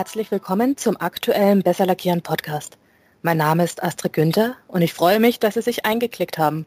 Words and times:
Herzlich 0.00 0.30
willkommen 0.30 0.78
zum 0.78 0.98
aktuellen 0.98 1.62
Besser 1.62 1.84
Lackieren 1.84 2.22
Podcast. 2.22 2.78
Mein 3.20 3.36
Name 3.36 3.64
ist 3.64 3.82
Astrid 3.82 4.14
Günther 4.14 4.56
und 4.66 4.80
ich 4.80 4.94
freue 4.94 5.20
mich, 5.20 5.40
dass 5.40 5.52
Sie 5.52 5.60
sich 5.60 5.84
eingeklickt 5.84 6.38
haben. 6.38 6.64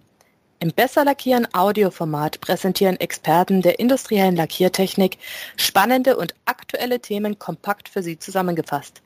Im 0.60 0.72
Besser 0.72 1.04
Lackieren 1.04 1.52
Audioformat 1.52 2.42
präsentieren 2.42 3.00
Experten 3.00 3.64
der 3.64 3.80
industriellen 3.80 4.36
Lackiertechnik 4.36 5.18
spannende 5.58 6.16
und 6.16 6.36
aktuelle 6.46 7.00
Themen 7.00 7.40
kompakt 7.40 7.90
für 7.90 8.04
Sie 8.04 8.20
zusammengefasst. 8.20 9.02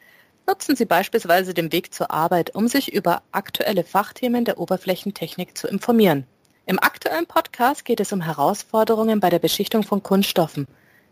Nutzen 0.46 0.75
Sie 0.75 0.84
beispielsweise 0.84 1.54
den 1.54 1.71
Weg 1.71 1.94
zur 1.94 2.12
Arbeit, 2.12 2.54
um 2.54 2.68
sich 2.68 2.94
über 2.94 3.21
aktuelle 3.32 3.86
Fachthemen 3.86 4.44
der 4.44 4.59
Oberflächentechnik 4.59 5.57
zu 5.57 5.69
informieren. 5.69 6.28
Im 6.66 6.80
aktuellen 6.80 7.28
Podcast 7.28 7.86
geht 7.86 8.02
es 8.02 8.11
um 8.11 8.19
Herausforderungen 8.19 9.21
bei 9.21 9.30
der 9.30 9.39
Beschichtung 9.39 9.83
von 9.83 10.04
Kunststoffen. 10.04 10.68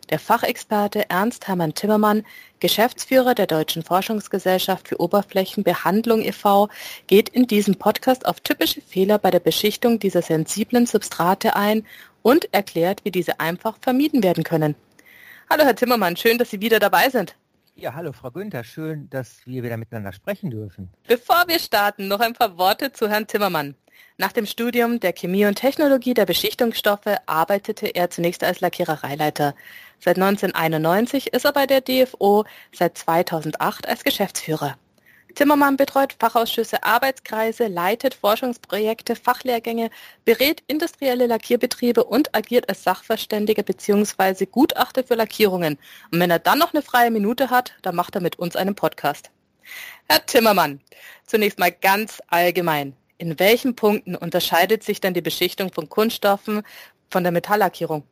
Der 0.09 0.20
Fachexperte 0.20 1.09
Ernst 1.09 1.48
Hermann 1.48 1.73
Timmermann, 1.73 2.23
Geschäftsführer 2.59 3.34
der 3.34 3.48
Deutschen 3.48 3.82
Forschungsgesellschaft 3.82 4.88
für 4.88 5.02
Oberflächenbehandlung 5.02 6.22
e.V., 6.22 6.70
geht 7.08 7.30
in 7.30 7.48
diesem 7.48 7.76
Podcast 7.76 8.27
auf 8.27 8.40
typische 8.40 8.82
Fehler 8.82 9.18
bei 9.18 9.32
der 9.32 9.40
Beschichtung 9.40 9.98
dieser 9.98 10.22
sensiblen 10.22 10.86
Substrate 10.86 11.55
ein 11.55 11.88
und 12.22 12.54
erklärt, 12.54 13.04
wie 13.04 13.10
diese 13.10 13.40
einfach 13.40 13.77
vermieden 13.82 14.22
werden 14.22 14.44
können. 14.44 14.76
Hallo 15.49 15.63
Herr 15.63 15.76
Timmermann, 15.76 16.16
schön, 16.18 16.38
dass 16.38 16.52
Sie 16.52 16.62
wieder 16.62 16.77
dabei 16.80 17.10
sind. 17.10 17.35
Ja, 17.74 17.96
hallo 17.96 18.13
Frau 18.13 18.30
Günther, 18.30 18.63
schön, 18.63 19.10
dass 19.10 19.46
wir 19.46 19.63
wieder 19.63 19.76
miteinander 19.76 20.13
sprechen 20.13 20.52
dürfen. 20.52 20.90
Bevor 21.08 21.46
wir 21.48 21.58
starten, 21.58 22.08
noch 22.08 22.20
ein 22.20 22.34
paar 22.34 22.58
Worte 22.60 22.91
zu 22.91 23.10
Herrn 23.10 23.26
Timmermann. 23.26 23.76
Nach 24.18 24.32
dem 24.32 24.46
Studium 24.46 25.02
der 25.02 25.12
Chemie 25.12 25.46
und 25.46 25.55
Technologie 25.55 26.13
der 26.13 26.26
Beschichtungsstoffe 26.26 27.18
arbeitete 27.26 27.88
er 27.88 28.10
zunächst 28.10 28.46
als 28.46 28.62
Lackierereileiter. 28.62 29.55
Seit 29.99 30.18
1991 30.18 31.34
ist 31.34 31.46
er 31.46 31.54
bei 31.54 31.65
der 31.65 31.82
DFO, 31.82 32.46
seit 32.71 32.98
2008 32.98 33.88
als 33.88 34.04
Geschäftsführer. 34.04 34.77
Zimmermann 35.35 35.76
betreut 35.76 36.15
Fachausschüsse, 36.18 36.84
Arbeitskreise, 36.84 37.68
leitet 37.68 38.13
Forschungsprojekte, 38.13 39.16
Fachlehrgänge, 39.16 39.90
berät 40.23 40.63
industrielle 40.68 41.27
Lackierbetriebe 41.27 42.05
und 42.05 42.34
agiert 42.34 42.70
als 42.70 42.84
Sachverständiger 42.84 43.63
bzw. 43.63 44.46
Gutachter 44.46 45.04
für 45.04 45.16
Lackierungen. 45.16 45.77
Und 46.12 46.20
wenn 46.20 46.32
er 46.32 46.40
dann 46.40 46.60
noch 46.60 46.73
eine 46.73 46.82
freie 46.82 47.12
Minute 47.12 47.49
hat, 47.49 47.73
dann 47.82 47.96
macht 47.96 48.16
er 48.16 48.21
mit 48.21 48.40
uns 48.40 48.55
einen 48.55 48.76
Podcast. 48.76 49.29
Herr 50.07 50.26
Timmermann, 50.26 50.79
zunächst 51.26 51.60
mal 51.60 51.71
ganz 51.71 52.21
allgemein. 52.27 52.96
In 53.18 53.38
welchen 53.40 53.76
Punkten 53.76 54.16
unterscheidet 54.16 54.84
sich 54.84 55.01
denn 55.01 55.13
die 55.13 55.21
Beschichtung 55.21 55.71
von 55.73 55.90
Kunststoffen 55.90 56.63
von 57.10 57.23
der 57.23 57.32
Metalllackierung? 57.32 58.04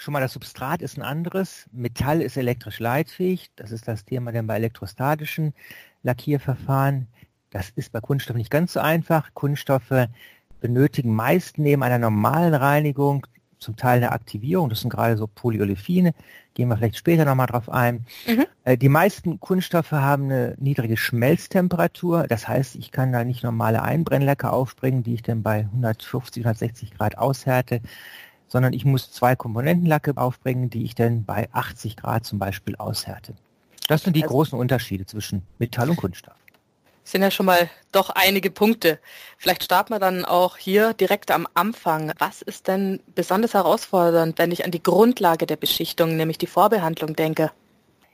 Schon 0.00 0.12
mal 0.12 0.20
das 0.20 0.32
Substrat 0.32 0.80
ist 0.80 0.96
ein 0.96 1.02
anderes. 1.02 1.68
Metall 1.72 2.22
ist 2.22 2.38
elektrisch 2.38 2.78
leitfähig. 2.78 3.50
Das 3.54 3.70
ist 3.70 3.86
das 3.86 4.06
Thema 4.06 4.32
dann 4.32 4.46
bei 4.46 4.56
elektrostatischen 4.56 5.52
Lackierverfahren. 6.02 7.06
Das 7.50 7.68
ist 7.76 7.92
bei 7.92 8.00
Kunststoffen 8.00 8.38
nicht 8.38 8.50
ganz 8.50 8.72
so 8.72 8.80
einfach. 8.80 9.34
Kunststoffe 9.34 10.08
benötigen 10.58 11.14
meist 11.14 11.58
neben 11.58 11.82
einer 11.82 11.98
normalen 11.98 12.54
Reinigung 12.54 13.26
zum 13.58 13.76
Teil 13.76 13.98
eine 13.98 14.12
Aktivierung. 14.12 14.70
Das 14.70 14.80
sind 14.80 14.88
gerade 14.88 15.18
so 15.18 15.26
Polyolefine. 15.26 16.14
Gehen 16.54 16.70
wir 16.70 16.78
vielleicht 16.78 16.96
später 16.96 17.26
nochmal 17.26 17.48
drauf 17.48 17.68
ein. 17.68 18.06
Mhm. 18.26 18.46
Äh, 18.64 18.78
die 18.78 18.88
meisten 18.88 19.38
Kunststoffe 19.38 19.92
haben 19.92 20.24
eine 20.24 20.54
niedrige 20.58 20.96
Schmelztemperatur. 20.96 22.26
Das 22.26 22.48
heißt, 22.48 22.74
ich 22.76 22.90
kann 22.90 23.12
da 23.12 23.22
nicht 23.22 23.42
normale 23.42 23.82
Einbrennlecke 23.82 24.50
aufbringen, 24.50 25.02
die 25.02 25.12
ich 25.12 25.22
dann 25.22 25.42
bei 25.42 25.68
150, 25.74 26.42
160 26.42 26.92
Grad 26.92 27.18
aushärte 27.18 27.82
sondern 28.50 28.72
ich 28.72 28.84
muss 28.84 29.10
zwei 29.10 29.36
Komponentenlacke 29.36 30.16
aufbringen, 30.16 30.68
die 30.68 30.84
ich 30.84 30.94
dann 30.94 31.24
bei 31.24 31.48
80 31.52 31.96
Grad 31.96 32.26
zum 32.26 32.38
Beispiel 32.38 32.76
aushärte. 32.76 33.34
Das 33.88 34.02
sind 34.02 34.14
die 34.14 34.22
also, 34.22 34.34
großen 34.34 34.58
Unterschiede 34.58 35.06
zwischen 35.06 35.42
Metall 35.58 35.88
und 35.88 35.96
Kunststoff. 35.96 36.34
Sind 37.04 37.22
ja 37.22 37.30
schon 37.30 37.46
mal 37.46 37.70
doch 37.92 38.10
einige 38.10 38.50
Punkte. 38.50 38.98
Vielleicht 39.38 39.64
starten 39.64 39.92
wir 39.92 39.98
dann 39.98 40.24
auch 40.24 40.56
hier 40.56 40.92
direkt 40.94 41.30
am 41.30 41.46
Anfang. 41.54 42.12
Was 42.18 42.42
ist 42.42 42.68
denn 42.68 43.00
besonders 43.14 43.54
herausfordernd, 43.54 44.38
wenn 44.38 44.52
ich 44.52 44.64
an 44.64 44.70
die 44.70 44.82
Grundlage 44.82 45.46
der 45.46 45.56
Beschichtung, 45.56 46.16
nämlich 46.16 46.38
die 46.38 46.46
Vorbehandlung 46.46 47.16
denke? 47.16 47.50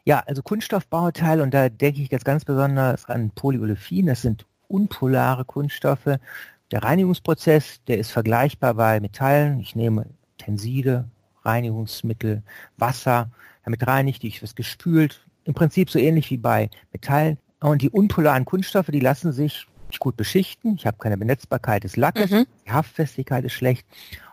Ja, 0.04 0.22
also 0.26 0.42
Kunststoffbauteil 0.42 1.40
und 1.40 1.52
da 1.52 1.68
denke 1.68 2.00
ich 2.00 2.10
jetzt 2.10 2.24
ganz 2.24 2.44
besonders 2.44 3.06
an 3.06 3.30
Polyolefin. 3.30 4.06
Das 4.06 4.22
sind 4.22 4.46
unpolare 4.68 5.44
Kunststoffe. 5.44 6.18
Der 6.70 6.82
Reinigungsprozess, 6.82 7.80
der 7.86 7.98
ist 7.98 8.10
vergleichbar 8.10 8.74
bei 8.74 9.00
Metallen. 9.00 9.60
Ich 9.60 9.76
nehme 9.76 10.06
Tenside, 10.38 11.08
Reinigungsmittel, 11.44 12.42
Wasser. 12.76 13.30
Damit 13.64 13.86
reinigte 13.86 14.26
ich, 14.26 14.42
was 14.42 14.54
gespült. 14.54 15.26
Im 15.44 15.54
Prinzip 15.54 15.90
so 15.90 15.98
ähnlich 15.98 16.30
wie 16.30 16.36
bei 16.36 16.70
Metallen. 16.92 17.38
Und 17.60 17.82
die 17.82 17.90
unpolaren 17.90 18.44
Kunststoffe, 18.44 18.88
die 18.88 19.00
lassen 19.00 19.32
sich 19.32 19.66
nicht 19.88 20.00
gut 20.00 20.16
beschichten. 20.16 20.74
Ich 20.76 20.86
habe 20.86 20.98
keine 20.98 21.16
Benetzbarkeit 21.16 21.84
des 21.84 21.96
Lackes. 21.96 22.30
Mhm. 22.30 22.46
Die 22.66 22.72
Haftfestigkeit 22.72 23.44
ist 23.44 23.52
schlecht. 23.52 23.86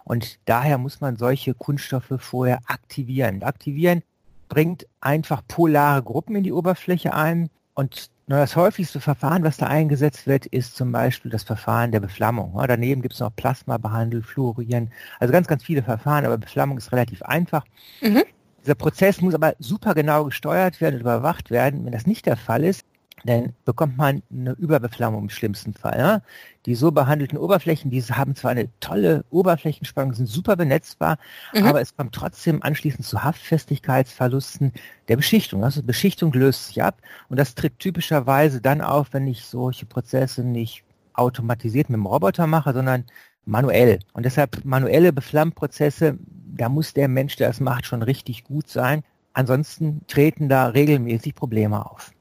Und 0.03 0.39
daher 0.45 0.77
muss 0.77 1.01
man 1.01 1.15
solche 1.15 1.53
Kunststoffe 1.53 2.13
vorher 2.17 2.59
aktivieren. 2.65 3.43
Aktivieren 3.43 4.03
bringt 4.49 4.87
einfach 4.99 5.41
polare 5.47 6.03
Gruppen 6.03 6.35
in 6.35 6.43
die 6.43 6.51
Oberfläche 6.51 7.13
ein. 7.13 7.49
Und 7.73 8.09
das 8.27 8.55
häufigste 8.55 9.01
Verfahren, 9.01 9.43
was 9.43 9.57
da 9.57 9.67
eingesetzt 9.67 10.27
wird, 10.27 10.45
ist 10.45 10.75
zum 10.75 10.91
Beispiel 10.91 11.29
das 11.29 11.43
Verfahren 11.43 11.91
der 11.91 11.99
Beflammung. 11.99 12.57
daneben 12.67 13.01
gibt 13.01 13.15
es 13.15 13.19
noch 13.19 13.35
Plasma 13.35 13.77
behandelt, 13.77 14.25
Fluorieren, 14.25 14.91
also 15.19 15.31
ganz, 15.31 15.47
ganz 15.47 15.63
viele 15.63 15.83
Verfahren, 15.83 16.25
aber 16.25 16.37
Beflammung 16.37 16.77
ist 16.77 16.91
relativ 16.91 17.21
einfach. 17.23 17.65
Mhm. 18.01 18.23
Dieser 18.61 18.75
Prozess 18.75 19.19
muss 19.19 19.35
aber 19.35 19.55
super 19.59 19.93
genau 19.93 20.23
gesteuert 20.23 20.79
werden 20.79 20.95
und 20.95 21.01
überwacht 21.01 21.51
werden. 21.51 21.83
Wenn 21.83 21.91
das 21.91 22.07
nicht 22.07 22.25
der 22.25 22.37
Fall 22.37 22.63
ist, 22.63 22.85
dann 23.23 23.53
bekommt 23.65 23.97
man 23.97 24.21
eine 24.31 24.51
Überbeflammung 24.53 25.23
im 25.23 25.29
schlimmsten 25.29 25.73
Fall. 25.73 25.97
Ja? 25.97 26.21
Die 26.65 26.75
so 26.75 26.91
behandelten 26.91 27.37
Oberflächen, 27.37 27.89
die 27.89 28.01
haben 28.01 28.35
zwar 28.35 28.51
eine 28.51 28.69
tolle 28.79 29.25
Oberflächenspannung, 29.29 30.13
sind 30.13 30.27
super 30.27 30.55
benetzbar, 30.55 31.17
mhm. 31.53 31.65
aber 31.65 31.81
es 31.81 31.95
kommt 31.95 32.13
trotzdem 32.13 32.61
anschließend 32.61 33.05
zu 33.05 33.23
Haftfestigkeitsverlusten 33.23 34.73
der 35.07 35.17
Beschichtung. 35.17 35.63
Also 35.63 35.83
Beschichtung 35.83 36.33
löst 36.33 36.67
sich 36.67 36.83
ab 36.83 36.97
und 37.29 37.37
das 37.37 37.55
tritt 37.55 37.79
typischerweise 37.79 38.61
dann 38.61 38.81
auf, 38.81 39.13
wenn 39.13 39.27
ich 39.27 39.45
solche 39.45 39.85
Prozesse 39.85 40.43
nicht 40.43 40.83
automatisiert 41.13 41.89
mit 41.89 41.97
dem 41.97 42.05
Roboter 42.05 42.47
mache, 42.47 42.73
sondern 42.73 43.05
manuell. 43.45 43.99
Und 44.13 44.23
deshalb 44.25 44.63
manuelle 44.65 45.13
Beflammprozesse, 45.13 46.17
da 46.55 46.69
muss 46.69 46.93
der 46.93 47.07
Mensch, 47.07 47.35
der 47.35 47.49
es 47.49 47.59
macht, 47.59 47.85
schon 47.85 48.01
richtig 48.01 48.43
gut 48.43 48.69
sein. 48.69 49.03
Ansonsten 49.33 50.01
treten 50.07 50.49
da 50.49 50.67
regelmäßig 50.67 51.35
Probleme 51.35 51.85
auf. 51.85 52.12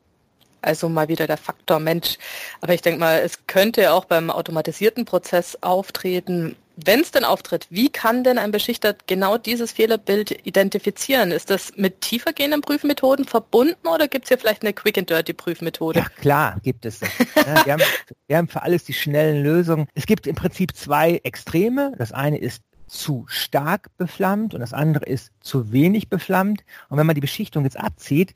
Also 0.62 0.88
mal 0.88 1.08
wieder 1.08 1.26
der 1.26 1.36
Faktor 1.36 1.80
Mensch. 1.80 2.18
Aber 2.60 2.72
ich 2.72 2.82
denke 2.82 3.00
mal, 3.00 3.18
es 3.18 3.46
könnte 3.46 3.92
auch 3.92 4.04
beim 4.04 4.30
automatisierten 4.30 5.04
Prozess 5.04 5.58
auftreten. 5.60 6.56
Wenn 6.76 7.00
es 7.00 7.10
denn 7.10 7.24
auftritt, 7.24 7.66
wie 7.68 7.90
kann 7.90 8.24
denn 8.24 8.38
ein 8.38 8.50
Beschichter 8.50 8.96
genau 9.06 9.36
dieses 9.36 9.72
Fehlerbild 9.72 10.46
identifizieren? 10.46 11.30
Ist 11.30 11.50
das 11.50 11.72
mit 11.76 12.00
tiefergehenden 12.00 12.62
Prüfmethoden 12.62 13.26
verbunden 13.26 13.86
oder 13.86 14.08
gibt 14.08 14.24
es 14.24 14.28
hier 14.28 14.38
vielleicht 14.38 14.62
eine 14.62 14.72
Quick 14.72 14.96
and 14.96 15.10
Dirty 15.10 15.34
Prüfmethode? 15.34 16.00
Ja 16.00 16.06
klar, 16.08 16.56
gibt 16.62 16.86
es. 16.86 17.00
ja, 17.00 17.66
wir, 17.66 17.72
haben, 17.74 17.82
wir 18.26 18.36
haben 18.38 18.48
für 18.48 18.62
alles 18.62 18.84
die 18.84 18.94
schnellen 18.94 19.42
Lösungen. 19.42 19.86
Es 19.94 20.06
gibt 20.06 20.26
im 20.26 20.34
Prinzip 20.34 20.74
zwei 20.74 21.20
Extreme. 21.24 21.92
Das 21.98 22.12
eine 22.12 22.38
ist 22.38 22.62
zu 22.92 23.24
stark 23.28 23.88
beflammt 23.96 24.54
und 24.54 24.60
das 24.60 24.72
andere 24.72 25.06
ist 25.06 25.30
zu 25.40 25.72
wenig 25.72 26.08
beflammt. 26.08 26.62
Und 26.88 26.98
wenn 26.98 27.06
man 27.06 27.14
die 27.14 27.20
Beschichtung 27.20 27.64
jetzt 27.64 27.78
abzieht, 27.78 28.34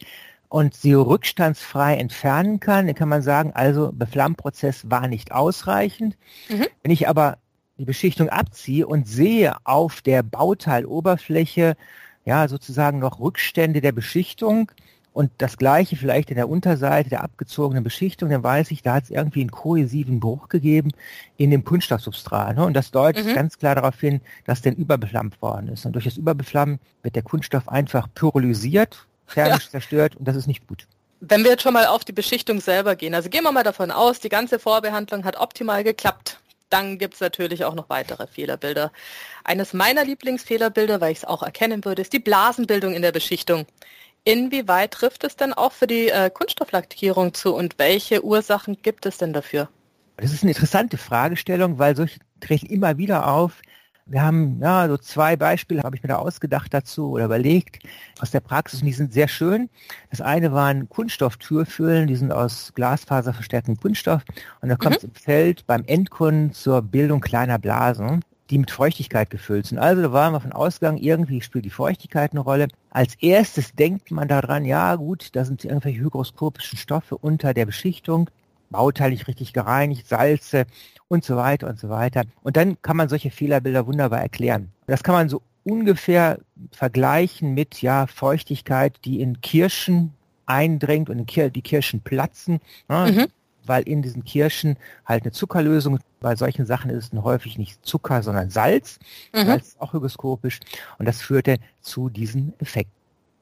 und 0.49 0.75
sie 0.75 0.95
rückstandsfrei 0.95 1.97
entfernen 1.97 2.61
kann, 2.61 2.87
dann 2.87 2.95
kann 2.95 3.09
man 3.09 3.23
sagen, 3.23 3.53
also 3.55 3.91
Beflammprozess 3.93 4.91
war 4.91 5.09
nicht 5.09 5.33
ausreichend. 5.33 6.17
Mhm. 6.49 6.67
Wenn 6.83 6.93
ich 6.93 7.09
aber 7.09 7.39
die 7.79 7.85
Beschichtung 7.85 8.29
abziehe 8.29 8.87
und 8.87 9.07
sehe 9.07 9.57
auf 9.65 10.01
der 10.01 10.23
Bauteiloberfläche 10.23 11.77
ja 12.25 12.49
sozusagen 12.49 12.99
noch 12.99 13.21
Rückstände 13.21 13.81
der 13.81 13.93
Beschichtung 13.93 14.71
und 15.13 15.31
das 15.39 15.57
gleiche 15.57 15.97
vielleicht 15.97 16.31
in 16.31 16.37
der 16.37 16.49
Unterseite 16.49 17.09
der 17.09 17.23
abgezogenen 17.23 17.83
Beschichtung, 17.85 18.29
dann 18.29 18.43
weiß 18.43 18.71
ich, 18.71 18.83
da 18.83 18.95
hat 18.95 19.05
es 19.05 19.11
irgendwie 19.11 19.41
einen 19.41 19.51
kohäsiven 19.51 20.21
Bruch 20.21 20.49
gegeben 20.49 20.91
in 21.37 21.51
dem 21.51 21.65
Kunststoffsubstrat. 21.65 22.57
Ne? 22.57 22.65
Und 22.65 22.75
das 22.75 22.91
deutet 22.91 23.27
mhm. 23.27 23.35
ganz 23.35 23.59
klar 23.59 23.75
darauf 23.75 23.99
hin, 23.99 24.21
dass 24.45 24.63
der 24.63 24.77
überbeflammt 24.77 25.41
worden 25.41 25.69
ist. 25.69 25.87
Und 25.87 25.93
durch 25.93 26.05
das 26.05 26.19
Überbeflammen 26.19 26.81
wird 27.03 27.15
der 27.17 27.23
Kunststoff 27.23 27.69
einfach 27.69 28.09
pyrolysiert 28.15 29.07
thermisch 29.33 29.65
ja. 29.65 29.71
zerstört 29.71 30.17
und 30.17 30.27
das 30.27 30.37
ist 30.37 30.47
nicht 30.47 30.67
gut. 30.67 30.87
Wenn 31.21 31.45
wir 31.45 31.51
jetzt 31.53 31.63
schon 31.63 31.73
mal 31.73 31.87
auf 31.87 32.05
die 32.05 32.13
Beschichtung 32.13 32.61
selber 32.61 32.95
gehen, 32.95 33.15
also 33.15 33.31
gehen 33.31 33.43
wir 33.43 33.53
mal 33.53 33.65
davon 33.65 33.91
aus, 33.91 34.21
die 34.21 34.29
ganze 34.29 34.59
Vorbehandlung 34.59 35.25
hat 35.25 35.37
optimal 35.37 35.83
geklappt. 35.83 36.39
Dann 36.69 36.99
gibt 36.99 37.15
es 37.15 37.21
natürlich 37.21 37.65
auch 37.65 37.75
noch 37.75 37.89
weitere 37.89 38.27
Fehlerbilder. 38.27 38.93
Eines 39.45 39.73
meiner 39.73 40.05
Lieblingsfehlerbilder, 40.05 41.01
weil 41.01 41.13
ich 41.13 41.19
es 41.19 41.25
auch 41.25 41.43
erkennen 41.43 41.85
würde, 41.85 42.03
ist 42.03 42.13
die 42.13 42.19
Blasenbildung 42.19 42.93
in 42.93 43.03
der 43.03 43.13
Beschichtung. 43.13 43.67
Inwieweit 44.25 44.91
trifft 44.91 45.23
es 45.23 45.37
denn 45.37 45.53
auch 45.53 45.73
für 45.73 45.87
die 45.87 46.09
äh, 46.09 46.31
Kunststofflackierung 46.31 47.33
zu 47.33 47.55
und 47.55 47.79
welche 47.79 48.25
Ursachen 48.25 48.77
gibt 48.83 49.07
es 49.07 49.19
denn 49.19 49.33
dafür? 49.33 49.69
Das 50.17 50.33
ist 50.33 50.43
eine 50.43 50.51
interessante 50.51 50.99
Fragestellung, 50.99 51.79
weil 51.79 51.95
solche 51.95 52.19
treten 52.41 52.67
immer 52.67 52.99
wieder 52.99 53.29
auf. 53.29 53.53
Wir 54.09 54.23
haben 54.23 54.61
ja 54.61 54.89
so 54.89 54.97
zwei 54.97 55.35
Beispiele, 55.37 55.83
habe 55.83 55.97
ich 55.97 56.03
mir 56.03 56.09
da 56.09 56.17
ausgedacht 56.17 56.73
dazu 56.73 57.11
oder 57.11 57.25
überlegt 57.25 57.81
aus 58.21 58.31
der 58.31 58.39
Praxis 58.39 58.81
und 58.81 58.87
die 58.87 58.93
sind 58.93 59.13
sehr 59.13 59.27
schön. 59.27 59.69
Das 60.11 60.21
eine 60.21 60.53
waren 60.53 60.89
Kunststofftürfüllen, 60.89 62.07
die 62.07 62.15
sind 62.15 62.31
aus 62.31 62.73
glasfaserverstärktem 62.77 63.77
Kunststoff 63.79 64.23
und 64.61 64.69
da 64.69 64.77
kommt 64.77 64.99
es 64.99 65.03
mhm. 65.03 65.09
im 65.09 65.15
Feld 65.17 65.67
beim 65.67 65.83
Endkunden 65.87 66.53
zur 66.53 66.83
Bildung 66.83 67.21
kleiner 67.21 67.59
Blasen 67.59 68.23
die 68.51 68.59
mit 68.59 68.71
Feuchtigkeit 68.71 69.31
gefüllt 69.31 69.67
sind. 69.67 69.79
Also 69.79 70.03
da 70.03 70.13
waren 70.13 70.33
wir 70.33 70.41
von 70.41 70.53
Ausgang, 70.53 70.99
irgendwie 70.99 71.41
spielt 71.41 71.65
die 71.65 71.71
Feuchtigkeit 71.71 72.33
eine 72.33 72.41
Rolle. 72.41 72.69
Als 72.91 73.15
erstes 73.17 73.75
denkt 73.75 74.11
man 74.11 74.29
daran, 74.29 74.65
ja 74.65 74.95
gut, 74.95 75.35
da 75.35 75.45
sind 75.45 75.65
irgendwelche 75.65 76.01
hygroskopischen 76.01 76.79
Stoffe 76.79 77.17
unter 77.17 77.55
der 77.55 77.67
Beschichtung, 77.67 78.31
Bauteil 78.71 79.11
nicht 79.11 79.29
richtig 79.29 79.53
gereinigt, 79.53 80.07
Salze 80.07 80.67
und 81.09 81.25
so 81.25 81.37
weiter 81.37 81.69
und 81.69 81.79
so 81.79 81.89
weiter. 81.89 82.25
Und 82.43 82.57
dann 82.57 82.81
kann 82.83 82.97
man 82.97 83.09
solche 83.09 83.31
Fehlerbilder 83.31 83.87
wunderbar 83.87 84.21
erklären. 84.21 84.71
Das 84.87 85.03
kann 85.03 85.15
man 85.15 85.29
so 85.29 85.43
ungefähr 85.65 86.39
vergleichen 86.73 87.55
mit 87.55 87.83
ja 87.83 88.07
Feuchtigkeit, 88.07 89.05
die 89.05 89.21
in 89.21 89.41
Kirschen 89.41 90.13
eindringt 90.47 91.11
und 91.11 91.27
die 91.27 91.63
Kirschen 91.63 92.01
platzen. 92.01 92.61
Ja, 92.89 93.07
mhm 93.07 93.27
weil 93.67 93.83
in 93.83 94.03
diesen 94.03 94.25
Kirschen 94.25 94.77
halt 95.05 95.25
eine 95.25 95.33
Zuckerlösung, 95.33 95.99
bei 96.21 96.37
solchen 96.37 96.67
Sachen 96.67 96.91
ist 96.91 97.13
es 97.13 97.23
häufig 97.23 97.59
nicht 97.59 97.85
Zucker, 97.85 98.23
sondern 98.23 98.51
Salz. 98.51 98.99
Mhm. 99.35 99.47
Salz 99.47 99.69
ist 99.69 99.81
auch 99.81 99.93
hygroskopisch 99.93 100.61
und 100.99 101.07
das 101.07 101.21
führte 101.21 101.59
zu 101.81 102.09
diesem 102.09 102.53
Effekt. 102.59 102.91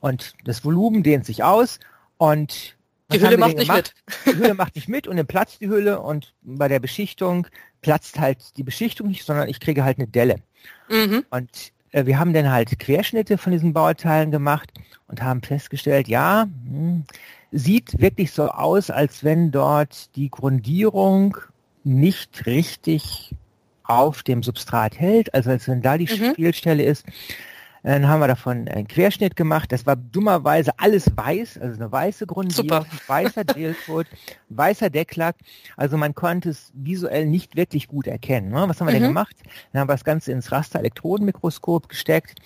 Und 0.01 0.35
das 0.45 0.65
Volumen 0.65 1.03
dehnt 1.03 1.25
sich 1.25 1.45
aus 1.45 1.81
und 2.19 2.77
die 3.19 3.27
Hülle 3.27 3.39
macht 3.39 3.57
nicht 3.57 3.73
mit. 3.73 3.95
Die 4.27 4.37
Hülle 4.37 4.55
macht 4.55 4.75
nicht 4.75 4.89
mit 4.89 5.07
und 5.07 5.17
dann 5.17 5.27
platzt 5.27 5.61
die 5.61 5.69
Hülle 5.69 6.01
und 6.01 6.35
bei 6.43 6.69
der 6.69 6.81
Beschichtung 6.81 7.47
platzt 7.81 8.19
halt 8.19 8.57
die 8.57 8.63
Beschichtung 8.63 9.09
nicht, 9.09 9.25
sondern 9.25 9.49
ich 9.49 9.61
kriege 9.61 9.85
halt 9.85 9.99
eine 9.99 10.07
Delle. 10.07 10.37
Mhm. 10.89 11.25
Und 11.31 11.73
äh, 11.93 12.07
wir 12.07 12.19
haben 12.19 12.33
dann 12.33 12.51
halt 12.51 12.79
Querschnitte 12.79 13.39
von 13.39 13.53
diesen 13.53 13.73
Bauteilen 13.73 14.31
gemacht 14.31 14.73
und 15.09 15.23
haben 15.23 15.43
festgestellt, 15.43 16.09
ja, 16.09 16.47
mh, 16.47 16.79
hm, 16.79 17.05
sieht 17.53 18.01
wirklich 18.01 18.33
so 18.33 18.49
aus, 18.49 18.91
als 18.91 19.23
wenn 19.23 19.53
dort 19.53 20.15
die 20.17 20.29
Grundierung 20.29 21.37
nicht 21.85 22.47
richtig 22.47 23.35
auf 23.85 24.23
dem 24.23 24.43
Substrat 24.43 24.99
hält, 24.99 25.33
also 25.35 25.51
als 25.51 25.69
wenn 25.69 25.83
da 25.83 25.99
die 25.99 26.09
mhm. 26.13 26.33
Spielstelle 26.33 26.83
ist. 26.83 27.05
Dann 27.85 28.09
haben 28.09 28.21
wir 28.21 28.29
davon 28.29 28.67
einen 28.67 28.89
Querschnitt 28.89 29.37
gemacht. 29.37 29.71
Das 29.71 29.85
war 29.85 29.95
dummerweise 29.95 30.73
alles 30.79 31.15
weiß, 31.15 31.59
also 31.59 31.81
eine 31.81 31.93
weiße 31.93 32.27
Grundierung, 32.27 32.69
Super. 32.69 32.87
weißer 33.07 33.45
Drillcode, 33.45 34.07
weißer 34.49 34.89
Decklack. 34.89 35.37
Also 35.77 35.99
man 35.99 36.15
konnte 36.15 36.49
es 36.49 36.73
visuell 36.75 37.27
nicht 37.27 37.57
wirklich 37.57 37.87
gut 37.87 38.07
erkennen. 38.07 38.51
Ne? 38.51 38.65
Was 38.67 38.81
haben 38.81 38.89
wir 38.89 38.95
mhm. 38.95 39.01
denn 39.01 39.09
gemacht? 39.09 39.37
Dann 39.73 39.83
haben 39.83 39.89
wir 39.89 39.95
das 39.95 40.05
Ganze 40.05 40.33
ins 40.33 40.51
Raster-Elektronenmikroskop 40.51 41.89
gesteckt 41.89 42.41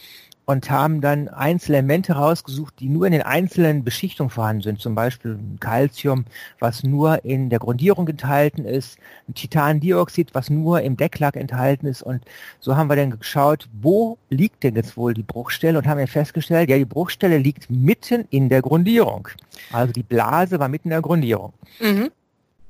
und 0.48 0.70
haben 0.70 1.02
dann 1.02 1.28
einzelne 1.28 1.76
Elemente 1.76 2.14
rausgesucht, 2.14 2.80
die 2.80 2.88
nur 2.88 3.04
in 3.04 3.12
den 3.12 3.20
einzelnen 3.20 3.84
Beschichtungen 3.84 4.30
vorhanden 4.30 4.62
sind. 4.62 4.80
Zum 4.80 4.94
Beispiel 4.94 5.38
Calcium, 5.60 6.24
was 6.58 6.82
nur 6.82 7.22
in 7.22 7.50
der 7.50 7.58
Grundierung 7.58 8.08
enthalten 8.08 8.64
ist, 8.64 8.96
Titandioxid, 9.34 10.34
was 10.34 10.48
nur 10.48 10.80
im 10.80 10.96
Decklack 10.96 11.36
enthalten 11.36 11.86
ist. 11.86 12.00
Und 12.00 12.24
so 12.60 12.78
haben 12.78 12.88
wir 12.88 12.96
dann 12.96 13.18
geschaut, 13.18 13.68
wo 13.82 14.16
liegt 14.30 14.62
denn 14.62 14.74
jetzt 14.74 14.96
wohl 14.96 15.12
die 15.12 15.22
Bruchstelle 15.22 15.76
und 15.76 15.86
haben 15.86 15.98
dann 15.98 16.06
festgestellt, 16.06 16.70
ja, 16.70 16.78
die 16.78 16.86
Bruchstelle 16.86 17.36
liegt 17.36 17.68
mitten 17.68 18.26
in 18.30 18.48
der 18.48 18.62
Grundierung. 18.62 19.28
Also 19.70 19.92
die 19.92 20.02
Blase 20.02 20.58
war 20.58 20.68
mitten 20.68 20.88
in 20.88 20.92
der 20.92 21.02
Grundierung. 21.02 21.52
Mhm. 21.78 22.10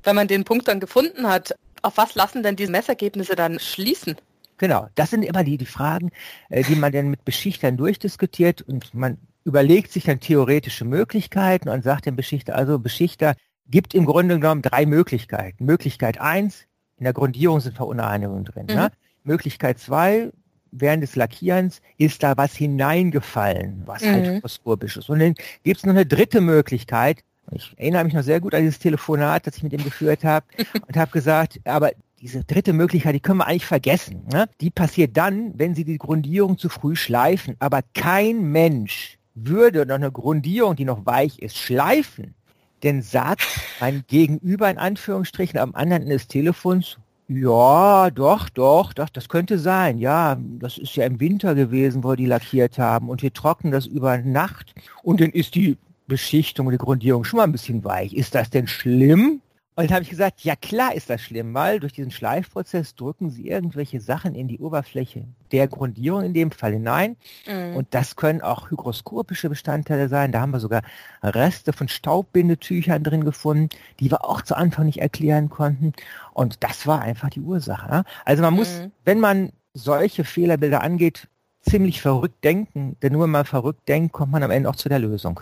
Wenn 0.03 0.17
man 0.17 0.27
den 0.27 0.43
Punkt 0.43 0.67
dann 0.67 0.81
gefunden 0.81 1.29
hat, 1.29 1.55
auf 1.83 1.97
was 1.97 2.17
lassen 2.17 2.43
denn 2.43 2.57
diese 2.57 2.73
Messergebnisse 2.73 3.37
dann 3.37 3.61
schließen? 3.61 4.17
Genau, 4.59 4.89
das 4.95 5.11
sind 5.11 5.23
immer 5.25 5.45
die, 5.45 5.57
die 5.57 5.67
Fragen, 5.67 6.11
äh, 6.51 6.63
die 6.63 6.77
man 6.77 6.93
dann 6.93 7.09
mit 7.09 7.25
Beschichtern 7.25 7.77
durchdiskutiert 7.77 8.63
und 8.63 8.93
man 8.95 9.19
überlegt 9.45 9.93
sich 9.93 10.05
dann 10.05 10.21
theoretische 10.21 10.85
Möglichkeiten 10.85 11.69
und 11.69 11.83
sagt 11.83 12.07
dem 12.07 12.17
Beschichter, 12.17 12.55
also 12.55 12.79
Beschichter 12.79 13.35
gibt 13.67 13.95
im 13.95 14.05
Grunde 14.05 14.39
genommen 14.39 14.63
drei 14.63 14.85
Möglichkeiten. 14.85 15.65
Möglichkeit 15.65 16.21
eins, 16.21 16.67
in 16.97 17.05
der 17.05 17.13
Grundierung 17.13 17.61
sind 17.61 17.77
Verunreinigungen 17.77 18.45
drin. 18.45 18.67
Mhm. 18.69 18.75
Ne? 18.75 18.93
Möglichkeit 19.25 19.79
zwei, 19.79 20.31
während 20.71 21.03
des 21.03 21.17
Lackierens 21.17 21.81
ist 21.97 22.23
da 22.23 22.37
was 22.37 22.55
hineingefallen, 22.55 23.83
was 23.87 24.03
halt 24.03 24.11
mhm. 24.11 24.25
halt 24.25 24.35
mikroskopisch 24.35 24.97
ist. 24.97 25.09
Und 25.09 25.21
dann 25.21 25.35
gibt 25.63 25.79
es 25.79 25.87
noch 25.87 25.95
eine 25.95 26.07
dritte 26.07 26.41
Möglichkeit. 26.41 27.25
Ich 27.53 27.73
erinnere 27.79 28.05
mich 28.05 28.15
noch 28.15 28.23
sehr 28.23 28.41
gut 28.41 28.55
an 28.55 28.63
dieses 28.63 28.79
Telefonat, 28.79 29.47
das 29.47 29.57
ich 29.57 29.63
mit 29.63 29.73
ihm 29.73 29.85
geführt 29.85 30.25
habe 30.25 30.47
und 30.87 30.97
habe 30.97 31.11
gesagt, 31.11 31.61
aber 31.65 31.93
diese 32.21 32.45
dritte 32.45 32.73
Möglichkeit, 32.73 33.15
die 33.15 33.21
können 33.21 33.39
wir 33.39 33.47
eigentlich 33.47 33.67
vergessen. 33.67 34.27
Ne? 34.33 34.49
Die 34.61 34.71
passiert 34.71 35.17
dann, 35.17 35.53
wenn 35.57 35.75
Sie 35.75 35.85
die 35.85 35.99
Grundierung 35.99 36.59
zu 36.59 36.69
früh 36.69 36.97
schleifen. 36.97 37.57
Aber 37.59 37.81
kein 37.95 38.51
Mensch 38.51 39.19
würde 39.35 39.87
noch 39.87 39.95
eine 39.95 40.11
Grundierung, 40.11 40.77
die 40.77 40.85
noch 40.85 41.07
weich 41.07 41.39
ist, 41.39 41.57
schleifen. 41.57 42.35
Denn 42.83 43.03
sagt 43.03 43.47
mein 43.81 44.05
Gegenüber 44.07 44.71
in 44.71 44.79
Anführungsstrichen 44.79 45.59
am 45.59 45.75
anderen 45.75 46.03
Ende 46.03 46.15
des 46.15 46.29
Telefons, 46.29 46.99
ja, 47.31 48.11
doch, 48.11 48.49
doch, 48.49 48.95
doch, 48.95 49.11
das 49.11 49.29
könnte 49.29 49.59
sein. 49.59 49.99
Ja, 49.99 50.39
das 50.41 50.79
ist 50.79 50.97
ja 50.97 51.05
im 51.05 51.21
Winter 51.21 51.55
gewesen, 51.55 52.03
wo 52.03 52.15
die 52.15 52.25
lackiert 52.25 52.79
haben 52.79 53.11
und 53.11 53.23
wir 53.23 53.33
trocknen 53.35 53.71
das 53.71 53.85
über 53.85 54.17
Nacht 54.17 54.75
und 55.03 55.21
dann 55.21 55.31
ist 55.31 55.55
die 55.55 55.77
Beschichtung 56.07 56.67
und 56.67 56.73
die 56.73 56.79
Grundierung 56.79 57.25
schon 57.25 57.37
mal 57.37 57.45
ein 57.45 57.53
bisschen 57.53 57.85
weich. 57.85 58.15
Ist 58.15 58.35
das 58.35 58.49
denn 58.49 58.67
schlimm? 58.67 59.43
Und 59.79 59.85
dann 59.85 59.95
habe 59.95 60.03
ich 60.03 60.11
gesagt, 60.11 60.41
ja 60.41 60.57
klar 60.57 60.93
ist 60.93 61.09
das 61.09 61.21
schlimm, 61.21 61.55
weil 61.55 61.79
durch 61.79 61.93
diesen 61.93 62.11
Schleifprozess 62.11 62.97
drücken 62.97 63.31
sie 63.31 63.47
irgendwelche 63.47 64.01
Sachen 64.01 64.35
in 64.35 64.49
die 64.49 64.59
Oberfläche 64.59 65.23
der 65.53 65.69
Grundierung 65.69 66.25
in 66.25 66.35
dem 66.35 66.51
Fall 66.51 66.73
hinein. 66.73 67.17
Mhm. 67.47 67.77
Und 67.77 67.87
das 67.93 68.17
können 68.17 68.41
auch 68.41 68.73
hygroskopische 68.73 69.49
Bestandteile 69.49 70.09
sein. 70.09 70.33
Da 70.33 70.41
haben 70.41 70.51
wir 70.51 70.59
sogar 70.59 70.83
Reste 71.23 71.73
von 71.73 71.87
Staubbindetüchern 71.87 73.05
drin 73.05 73.25
gefunden, 73.25 73.69
die 74.01 74.11
wir 74.11 74.25
auch 74.25 74.43
zu 74.43 74.57
Anfang 74.57 74.87
nicht 74.87 75.01
erklären 75.01 75.49
konnten. 75.49 75.93
Und 76.33 76.65
das 76.65 76.89
war 76.89 77.01
einfach 77.01 77.31
die 77.31 77.43
Ursache. 77.43 78.03
Also 78.25 78.43
man 78.43 78.55
muss, 78.55 78.81
mhm. 78.81 78.91
wenn 79.05 79.21
man 79.21 79.53
solche 79.75 80.25
Fehlerbilder 80.25 80.83
angeht, 80.83 81.29
ziemlich 81.61 82.03
verrückt 82.03 82.43
denken. 82.43 82.97
Denn 83.01 83.13
nur 83.13 83.23
wenn 83.23 83.31
man 83.31 83.45
verrückt 83.45 83.89
denkt, 83.89 84.13
kommt 84.13 84.33
man 84.33 84.43
am 84.43 84.51
Ende 84.51 84.71
auch 84.71 84.75
zu 84.75 84.89
der 84.89 84.99
Lösung. 84.99 85.39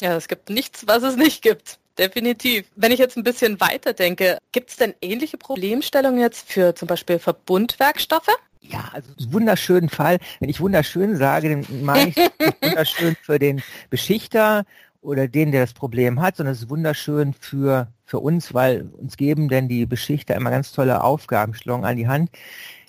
Ja, 0.00 0.16
es 0.16 0.26
gibt 0.26 0.50
nichts, 0.50 0.88
was 0.88 1.04
es 1.04 1.16
nicht 1.16 1.40
gibt. 1.40 1.78
Definitiv. 1.98 2.66
Wenn 2.76 2.92
ich 2.92 2.98
jetzt 2.98 3.16
ein 3.16 3.22
bisschen 3.22 3.60
weiter 3.60 3.92
denke, 3.92 4.38
gibt 4.52 4.70
es 4.70 4.76
denn 4.76 4.94
ähnliche 5.00 5.38
Problemstellungen 5.38 6.20
jetzt 6.20 6.50
für 6.50 6.74
zum 6.74 6.88
Beispiel 6.88 7.18
Verbundwerkstoffe? 7.18 8.28
Ja, 8.60 8.90
also 8.92 9.10
wunderschönen 9.30 9.88
Fall. 9.88 10.18
Wenn 10.40 10.50
ich 10.50 10.60
wunderschön 10.60 11.16
sage, 11.16 11.50
dann 11.50 11.84
meine 11.84 12.10
ich 12.10 12.16
wunderschön 12.60 13.16
für 13.22 13.38
den 13.38 13.62
Beschichter 13.90 14.64
oder 15.00 15.28
den, 15.28 15.52
der 15.52 15.62
das 15.62 15.72
Problem 15.72 16.20
hat, 16.20 16.36
sondern 16.36 16.54
es 16.54 16.62
ist 16.62 16.70
wunderschön 16.70 17.32
für, 17.32 17.88
für 18.04 18.18
uns, 18.18 18.52
weil 18.52 18.90
uns 18.98 19.16
geben 19.16 19.48
denn 19.48 19.68
die 19.68 19.86
Beschichter 19.86 20.34
immer 20.34 20.50
ganz 20.50 20.72
tolle 20.72 21.02
Aufgabenstellungen 21.02 21.86
an 21.86 21.96
die 21.96 22.08
Hand, 22.08 22.30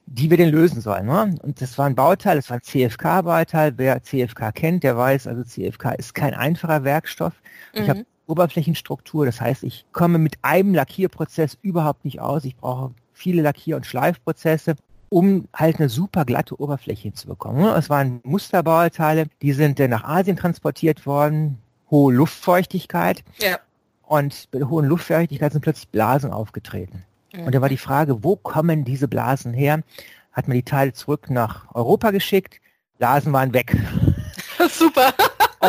die 0.07 0.29
wir 0.29 0.37
denn 0.37 0.49
lösen 0.49 0.81
sollen. 0.81 1.05
Ne? 1.05 1.35
Und 1.43 1.61
das 1.61 1.77
war 1.77 1.85
ein 1.85 1.95
Bauteil, 1.95 2.37
das 2.37 2.49
war 2.49 2.57
ein 2.57 2.63
CFK-Bauteil. 2.63 3.73
Wer 3.77 4.01
CFK 4.01 4.51
kennt, 4.51 4.83
der 4.83 4.97
weiß, 4.97 5.27
also 5.27 5.43
CFK 5.43 5.93
ist 5.97 6.15
kein 6.15 6.33
einfacher 6.33 6.83
Werkstoff. 6.83 7.33
Mhm. 7.75 7.81
Ich 7.81 7.89
habe 7.89 8.05
Oberflächenstruktur. 8.27 9.25
Das 9.25 9.41
heißt, 9.41 9.63
ich 9.63 9.85
komme 9.91 10.17
mit 10.17 10.37
einem 10.41 10.73
Lackierprozess 10.73 11.57
überhaupt 11.61 12.05
nicht 12.05 12.19
aus. 12.19 12.45
Ich 12.45 12.55
brauche 12.55 12.93
viele 13.13 13.41
Lackier- 13.41 13.75
und 13.75 13.85
Schleifprozesse, 13.85 14.75
um 15.09 15.47
halt 15.55 15.79
eine 15.79 15.89
super 15.89 16.25
glatte 16.25 16.59
Oberfläche 16.59 17.13
zu 17.13 17.27
bekommen. 17.27 17.63
Es 17.75 17.89
waren 17.89 18.19
Musterbauteile, 18.23 19.27
die 19.41 19.53
sind 19.53 19.79
nach 19.79 20.03
Asien 20.03 20.37
transportiert 20.37 21.05
worden, 21.05 21.57
hohe 21.89 22.13
Luftfeuchtigkeit. 22.13 23.23
Ja. 23.39 23.59
Und 24.03 24.49
bei 24.51 24.59
der 24.59 24.69
hohen 24.69 24.85
Luftfeuchtigkeit 24.85 25.51
sind 25.51 25.61
plötzlich 25.61 25.89
Blasen 25.89 26.31
aufgetreten. 26.31 27.03
Mhm. 27.33 27.45
Und 27.45 27.55
da 27.55 27.61
war 27.61 27.69
die 27.69 27.77
Frage, 27.77 28.23
wo 28.23 28.35
kommen 28.35 28.83
diese 28.85 29.07
Blasen 29.07 29.53
her? 29.53 29.81
Hat 30.31 30.47
man 30.47 30.55
die 30.55 30.63
Teile 30.63 30.93
zurück 30.93 31.29
nach 31.29 31.73
Europa 31.73 32.11
geschickt, 32.11 32.61
Blasen 32.97 33.33
waren 33.33 33.53
weg. 33.53 33.75
Super. 34.69 35.13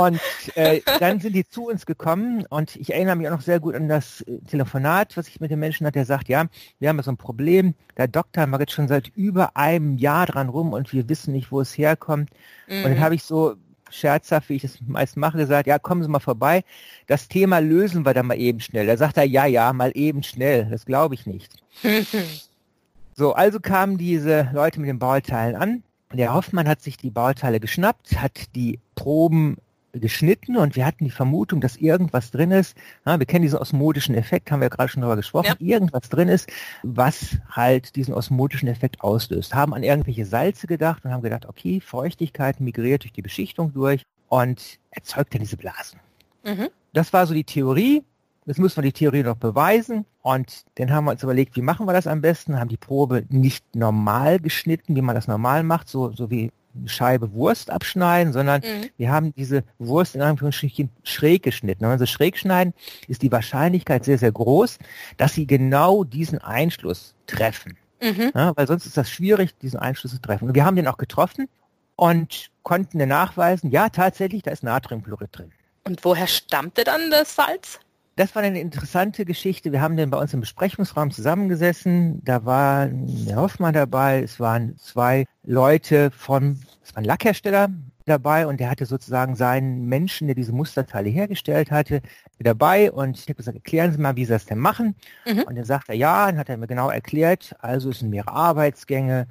Und 0.01 0.21
äh, 0.55 0.81
dann 1.01 1.21
sind 1.21 1.35
die 1.35 1.49
zu 1.49 1.69
uns 1.69 1.87
gekommen 1.87 2.45
und 2.49 2.77
ich 2.77 2.93
erinnere 2.93 3.17
mich 3.17 3.29
auch 3.29 3.33
noch 3.33 3.41
sehr 3.41 3.61
gut 3.61 3.75
an 3.75 3.89
das 3.89 4.23
äh, 4.23 4.39
Telefonat, 4.49 5.17
was 5.17 5.29
ich 5.29 5.41
mit 5.41 5.51
dem 5.51 5.61
Menschen 5.61 5.87
hatte, 5.87 5.99
der 5.99 6.05
sagt, 6.05 6.29
ja, 6.29 6.47
wir 6.79 6.89
haben 6.89 7.03
so 7.03 7.11
ein 7.11 7.17
Problem, 7.17 7.75
der 7.97 8.09
Doktor 8.09 8.47
mag 8.47 8.61
jetzt 8.61 8.73
schon 8.73 8.89
seit 8.89 9.09
über 9.09 9.57
einem 9.57 9.97
Jahr 9.99 10.27
dran 10.27 10.49
rum 10.49 10.73
und 10.73 10.93
wir 10.93 11.09
wissen 11.09 11.33
nicht, 11.33 11.51
wo 11.51 11.61
es 11.61 11.77
herkommt. 11.77 12.31
Mhm. 12.67 12.77
Und 12.77 12.83
dann 12.85 12.93
mhm. 12.95 13.01
habe 13.01 13.15
ich 13.15 13.25
so 13.25 13.57
scherzhaft, 13.91 14.49
wie 14.49 14.57
ich 14.57 14.63
das 14.63 14.79
meist 14.87 15.17
mache, 15.17 15.39
gesagt, 15.39 15.67
ja, 15.67 15.79
kommen 15.79 16.03
Sie 16.03 16.09
mal 16.09 16.21
vorbei, 16.21 16.65
das 17.07 17.29
Thema 17.29 17.59
lösen 17.59 18.05
wir 18.05 18.15
dann 18.15 18.27
mal 18.27 18.39
eben 18.39 18.61
schnell. 18.61 18.87
Da 18.87 18.97
sagt 18.97 19.17
er, 19.17 19.25
ja, 19.25 19.47
ja, 19.47 19.73
mal 19.73 19.93
eben 19.95 20.23
schnell, 20.23 20.67
das 20.71 20.85
glaube 20.85 21.15
ich 21.15 21.27
nicht. 21.27 21.53
so, 23.17 23.33
also 23.33 23.61
kamen 23.61 23.99
diese 23.99 24.51
Leute 24.53 24.81
mit 24.81 24.89
den 24.89 24.99
Bauteilen 24.99 25.57
an. 25.57 25.83
Der 26.13 26.33
Hoffmann 26.33 26.69
hat 26.69 26.81
sich 26.81 26.97
die 26.97 27.11
Bauteile 27.11 27.61
geschnappt, 27.61 28.21
hat 28.21 28.55
die 28.55 28.81
Proben 28.95 29.59
geschnitten 29.93 30.57
und 30.57 30.77
wir 30.77 30.87
hatten 30.87 31.05
die 31.05 31.11
Vermutung, 31.11 31.61
dass 31.61 31.77
irgendwas 31.77 32.31
drin 32.31 32.51
ist. 32.51 32.77
Ja, 33.07 33.19
wir 33.19 33.27
kennen 33.27 33.43
diesen 33.43 33.59
osmotischen 33.59 34.15
Effekt, 34.15 34.51
haben 34.51 34.61
wir 34.61 34.67
ja 34.67 34.71
gerade 34.75 34.89
schon 34.91 35.03
darüber 35.03 35.17
gesprochen. 35.17 35.55
Ja. 35.59 35.77
Irgendwas 35.77 36.09
drin 36.09 36.29
ist, 36.29 36.49
was 36.83 37.39
halt 37.51 37.97
diesen 37.97 38.15
osmotischen 38.15 38.69
Effekt 38.69 39.01
auslöst. 39.01 39.55
Haben 39.55 39.75
an 39.75 39.83
irgendwelche 39.83 40.27
Salze 40.27 40.67
gedacht 40.67 41.05
und 41.05 41.11
haben 41.11 41.23
gedacht, 41.23 41.47
okay, 41.47 41.81
Feuchtigkeit 41.81 42.61
migriert 42.61 43.05
durch 43.05 43.13
die 43.13 43.23
Beschichtung 43.23 43.73
durch 43.73 44.05
und 44.29 44.79
erzeugt 44.91 45.35
dann 45.35 45.41
diese 45.41 45.57
Blasen. 45.57 46.01
Mhm. 46.45 46.69
Das 46.93 47.13
war 47.13 47.27
so 47.27 47.35
die 47.35 47.45
Theorie. 47.45 48.05
Jetzt 48.47 48.59
müssen 48.59 48.77
wir 48.77 48.83
die 48.83 48.93
Theorie 48.93 49.23
noch 49.23 49.37
beweisen. 49.37 50.07
Und 50.23 50.65
dann 50.77 50.91
haben 50.91 51.05
wir 51.05 51.13
uns 51.13 51.23
überlegt, 51.23 51.57
wie 51.57 51.63
machen 51.63 51.87
wir 51.87 51.93
das 51.93 52.07
am 52.07 52.21
besten? 52.21 52.59
Haben 52.59 52.69
die 52.69 52.77
Probe 52.77 53.25
nicht 53.29 53.75
normal 53.75 54.39
geschnitten, 54.39 54.97
wie 54.97 55.03
man 55.03 55.15
das 55.15 55.29
normal 55.29 55.63
macht, 55.63 55.89
so, 55.89 56.13
so 56.13 56.31
wie 56.31 56.51
Scheibe 56.87 57.33
Wurst 57.33 57.71
abschneiden, 57.71 58.33
sondern 58.33 58.61
mhm. 58.61 58.91
wir 58.97 59.11
haben 59.11 59.35
diese 59.35 59.65
Wurst 59.79 60.15
in 60.15 60.23
Anführungsstrichen 60.23 60.91
schräg 61.03 61.43
geschnitten. 61.43 61.83
Wenn 61.83 61.91
wir 61.91 61.99
sie 61.99 62.07
schräg 62.07 62.39
schneiden, 62.39 62.75
ist 63.09 63.23
die 63.23 63.33
Wahrscheinlichkeit 63.33 64.05
sehr, 64.05 64.19
sehr 64.19 64.33
groß, 64.33 64.79
dass 65.17 65.35
sie 65.35 65.47
genau 65.47 66.05
diesen 66.05 66.39
Einschluss 66.39 67.15
treffen. 67.27 67.77
Mhm. 68.01 68.33
Ja, 68.35 68.57
weil 68.57 68.67
sonst 68.67 68.87
ist 68.87 68.97
das 68.97 69.11
schwierig, 69.11 69.59
diesen 69.59 69.79
Einschluss 69.79 70.13
zu 70.13 70.21
treffen. 70.21 70.49
Und 70.49 70.55
wir 70.55 70.65
haben 70.65 70.77
den 70.77 70.87
auch 70.87 70.99
getroffen 70.99 71.49
und 71.97 72.51
konnten 72.63 72.99
nachweisen, 73.09 73.71
ja, 73.71 73.89
tatsächlich, 73.89 74.43
da 74.43 74.51
ist 74.51 74.63
Natriumchlorid 74.63 75.31
drin. 75.33 75.53
Und 75.85 76.05
woher 76.05 76.27
stammte 76.27 76.85
dann 76.85 77.11
das 77.11 77.35
Salz? 77.35 77.81
Das 78.19 78.35
war 78.35 78.43
eine 78.43 78.61
interessante 78.61 79.25
Geschichte. 79.25 79.71
Wir 79.71 79.81
haben 79.81 79.97
dann 79.97 80.11
bei 80.11 80.19
uns 80.19 80.35
im 80.35 80.41
Besprechungsraum 80.41 81.13
zusammengesessen. 81.13 82.21
Da 82.25 82.45
war 82.45 82.89
der 82.91 83.37
Hoffmann 83.37 83.75
dabei. 83.75 84.25
Es 84.25 84.41
waren 84.41 84.77
zwei 84.77 85.25
Leute 85.45 86.11
von, 86.11 86.59
es 86.83 86.93
war 86.97 86.99
ein 86.99 87.05
Lackhersteller 87.05 87.69
dabei 88.07 88.49
und 88.49 88.59
der 88.59 88.71
hatte 88.71 88.87
sozusagen 88.87 89.37
seinen 89.37 89.87
Menschen, 89.87 90.27
der 90.27 90.35
diese 90.35 90.53
Musterteile 90.53 91.09
hergestellt 91.09 91.71
hatte, 91.71 92.03
dabei 92.41 92.91
und 92.91 93.17
ich 93.19 93.27
habe 93.27 93.35
gesagt, 93.35 93.57
erklären 93.57 93.93
Sie 93.93 93.99
mal, 93.99 94.17
wie 94.17 94.25
Sie 94.25 94.33
das 94.33 94.47
denn 94.47 94.59
machen. 94.59 94.97
Mhm. 95.25 95.43
Und 95.43 95.55
dann 95.55 95.65
sagt 95.65 95.89
er, 95.89 95.95
ja, 95.95 96.27
dann 96.27 96.39
hat 96.39 96.49
er 96.49 96.57
mir 96.57 96.67
genau 96.67 96.91
erklärt, 96.91 97.55
also 97.61 97.91
es 97.91 98.01
sind 98.01 98.11
mehrere 98.11 98.33
Arbeitsgänge 98.33 99.29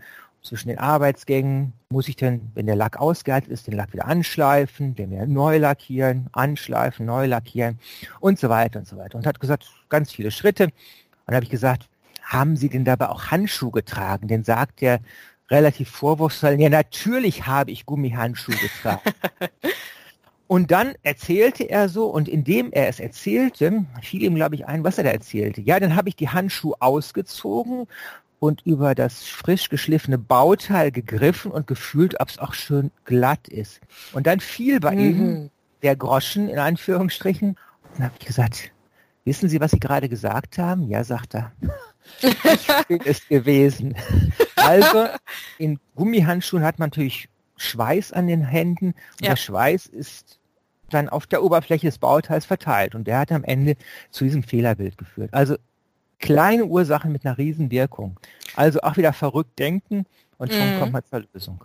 zwischen 0.47 0.69
den 0.69 0.79
Arbeitsgängen 0.79 1.73
muss 1.89 2.07
ich 2.07 2.15
dann, 2.15 2.51
wenn 2.55 2.65
der 2.65 2.75
Lack 2.75 2.97
ausgehärtet 2.97 3.51
ist, 3.51 3.67
den 3.67 3.75
Lack 3.75 3.93
wieder 3.93 4.05
anschleifen, 4.05 4.95
den 4.95 5.11
wieder 5.11 5.25
neu 5.25 5.57
lackieren, 5.57 6.27
anschleifen, 6.31 7.05
neu 7.05 7.27
lackieren 7.27 7.79
und 8.19 8.39
so 8.39 8.49
weiter 8.49 8.79
und 8.79 8.87
so 8.87 8.97
weiter. 8.97 9.17
Und 9.17 9.25
hat 9.25 9.39
gesagt, 9.39 9.69
ganz 9.89 10.11
viele 10.11 10.31
Schritte. 10.31 10.65
Und 10.65 10.73
dann 11.27 11.35
habe 11.35 11.43
ich 11.43 11.51
gesagt, 11.51 11.89
haben 12.23 12.55
Sie 12.55 12.69
denn 12.69 12.85
dabei 12.85 13.09
auch 13.09 13.27
Handschuhe 13.27 13.71
getragen? 13.71 14.27
Denn 14.27 14.43
sagt 14.43 14.81
er 14.81 14.99
relativ 15.49 15.89
vorwurfsvoll, 15.89 16.59
ja 16.59 16.69
natürlich 16.69 17.47
habe 17.47 17.71
ich 17.71 17.85
Gummihandschuhe 17.85 18.55
getragen. 18.55 19.01
Und 20.47 20.71
dann 20.71 20.93
erzählte 21.03 21.65
er 21.65 21.89
so, 21.89 22.05
und 22.05 22.29
indem 22.29 22.71
er 22.71 22.87
es 22.87 23.01
erzählte, 23.01 23.85
fiel 24.01 24.23
ihm, 24.23 24.35
glaube 24.35 24.55
ich, 24.55 24.65
ein, 24.65 24.85
was 24.85 24.97
er 24.97 25.03
da 25.03 25.09
erzählte. 25.09 25.59
Ja, 25.59 25.77
dann 25.77 25.97
habe 25.97 26.07
ich 26.07 26.15
die 26.15 26.29
Handschuhe 26.29 26.75
ausgezogen 26.79 27.85
und 28.39 28.61
über 28.65 28.95
das 28.95 29.23
frisch 29.23 29.69
geschliffene 29.69 30.17
Bauteil 30.17 30.91
gegriffen 30.91 31.51
und 31.51 31.67
gefühlt, 31.67 32.19
ob 32.19 32.29
es 32.29 32.39
auch 32.39 32.53
schön 32.53 32.91
glatt 33.05 33.47
ist. 33.47 33.81
Und 34.13 34.27
dann 34.27 34.39
fiel 34.39 34.79
bei 34.79 34.95
mhm. 34.95 34.99
ihm 34.99 35.49
der 35.81 35.95
Groschen 35.95 36.49
in 36.49 36.59
Anführungsstrichen. 36.59 37.49
Und 37.49 37.57
dann 37.95 38.05
habe 38.05 38.15
ich 38.19 38.25
gesagt, 38.25 38.71
wissen 39.25 39.49
Sie, 39.49 39.59
was 39.59 39.71
Sie 39.71 39.79
gerade 39.79 40.09
gesagt 40.09 40.57
haben? 40.57 40.87
Ja, 40.89 41.03
sagt 41.03 41.35
er. 41.35 41.51
Ich 42.21 42.67
bin 42.87 43.01
es 43.05 43.27
gewesen. 43.27 43.95
Also 44.55 45.07
in 45.57 45.79
Gummihandschuhen 45.95 46.63
hat 46.63 46.79
man 46.79 46.89
natürlich 46.89 47.29
Schweiß 47.57 48.13
an 48.13 48.27
den 48.27 48.43
Händen 48.43 48.87
und 48.87 49.21
ja. 49.21 49.29
der 49.29 49.35
Schweiß 49.35 49.87
ist 49.87 50.39
dann 50.89 51.09
auf 51.09 51.27
der 51.27 51.43
Oberfläche 51.43 51.87
des 51.87 51.97
Bauteils 51.97 52.45
verteilt 52.45 52.95
und 52.95 53.07
der 53.07 53.19
hat 53.19 53.31
am 53.31 53.43
Ende 53.43 53.75
zu 54.11 54.23
diesem 54.23 54.43
Fehlerbild 54.43 54.97
geführt. 54.97 55.33
Also 55.33 55.57
kleine 56.19 56.65
Ursachen 56.65 57.11
mit 57.11 57.25
einer 57.25 57.37
riesen 57.37 57.71
Wirkung. 57.71 58.19
Also 58.55 58.81
auch 58.81 58.97
wieder 58.97 59.13
verrückt 59.13 59.59
denken 59.59 60.05
und 60.37 60.53
schon 60.53 60.75
mhm. 60.75 60.79
kommt 60.79 60.93
man 60.93 61.03
zur 61.05 61.25
Lösung. 61.33 61.63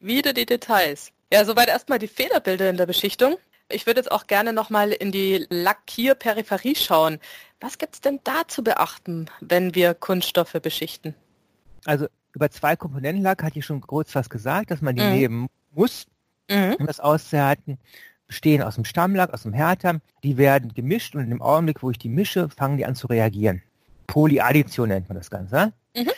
Wieder 0.00 0.32
die 0.32 0.46
Details. 0.46 1.12
Ja, 1.32 1.44
soweit 1.44 1.68
erstmal 1.68 1.98
die 1.98 2.08
Fehlerbilder 2.08 2.70
in 2.70 2.76
der 2.76 2.86
Beschichtung. 2.86 3.36
Ich 3.68 3.86
würde 3.86 4.00
jetzt 4.00 4.10
auch 4.10 4.26
gerne 4.26 4.52
nochmal 4.52 4.90
in 4.90 5.12
die 5.12 5.46
Lackierperipherie 5.48 6.74
schauen. 6.74 7.20
Was 7.60 7.78
gibt 7.78 7.94
es 7.94 8.00
denn 8.00 8.18
da 8.24 8.48
zu 8.48 8.64
beachten, 8.64 9.26
wenn 9.40 9.74
wir 9.74 9.94
Kunststoffe 9.94 10.56
beschichten? 10.60 11.14
Also 11.84 12.06
über 12.32 12.50
zwei 12.50 12.76
Komponentenlack 12.76 13.42
hatte 13.42 13.58
ich 13.58 13.66
schon 13.66 13.80
kurz 13.80 14.14
was 14.14 14.28
gesagt, 14.28 14.70
dass 14.70 14.80
man 14.80 14.96
die 14.96 15.02
mhm. 15.02 15.12
nehmen 15.12 15.46
muss, 15.72 16.06
mhm. 16.48 16.76
um 16.78 16.86
das 16.86 17.00
auszuhalten. 17.00 17.78
Bestehen 18.26 18.62
aus 18.62 18.76
dem 18.76 18.84
Stammlack, 18.84 19.32
aus 19.32 19.42
dem 19.42 19.52
Härter. 19.52 20.00
Die 20.22 20.36
werden 20.36 20.72
gemischt 20.74 21.14
und 21.14 21.22
in 21.22 21.30
dem 21.30 21.42
Augenblick, 21.42 21.82
wo 21.82 21.90
ich 21.90 21.98
die 21.98 22.08
mische, 22.08 22.48
fangen 22.48 22.76
die 22.76 22.86
an 22.86 22.94
zu 22.94 23.06
reagieren. 23.08 23.62
Polyaddition 24.10 24.88
nennt 24.88 25.08
man 25.08 25.16
das 25.16 25.30
Ganze. 25.30 25.72
Mhm. 25.96 26.10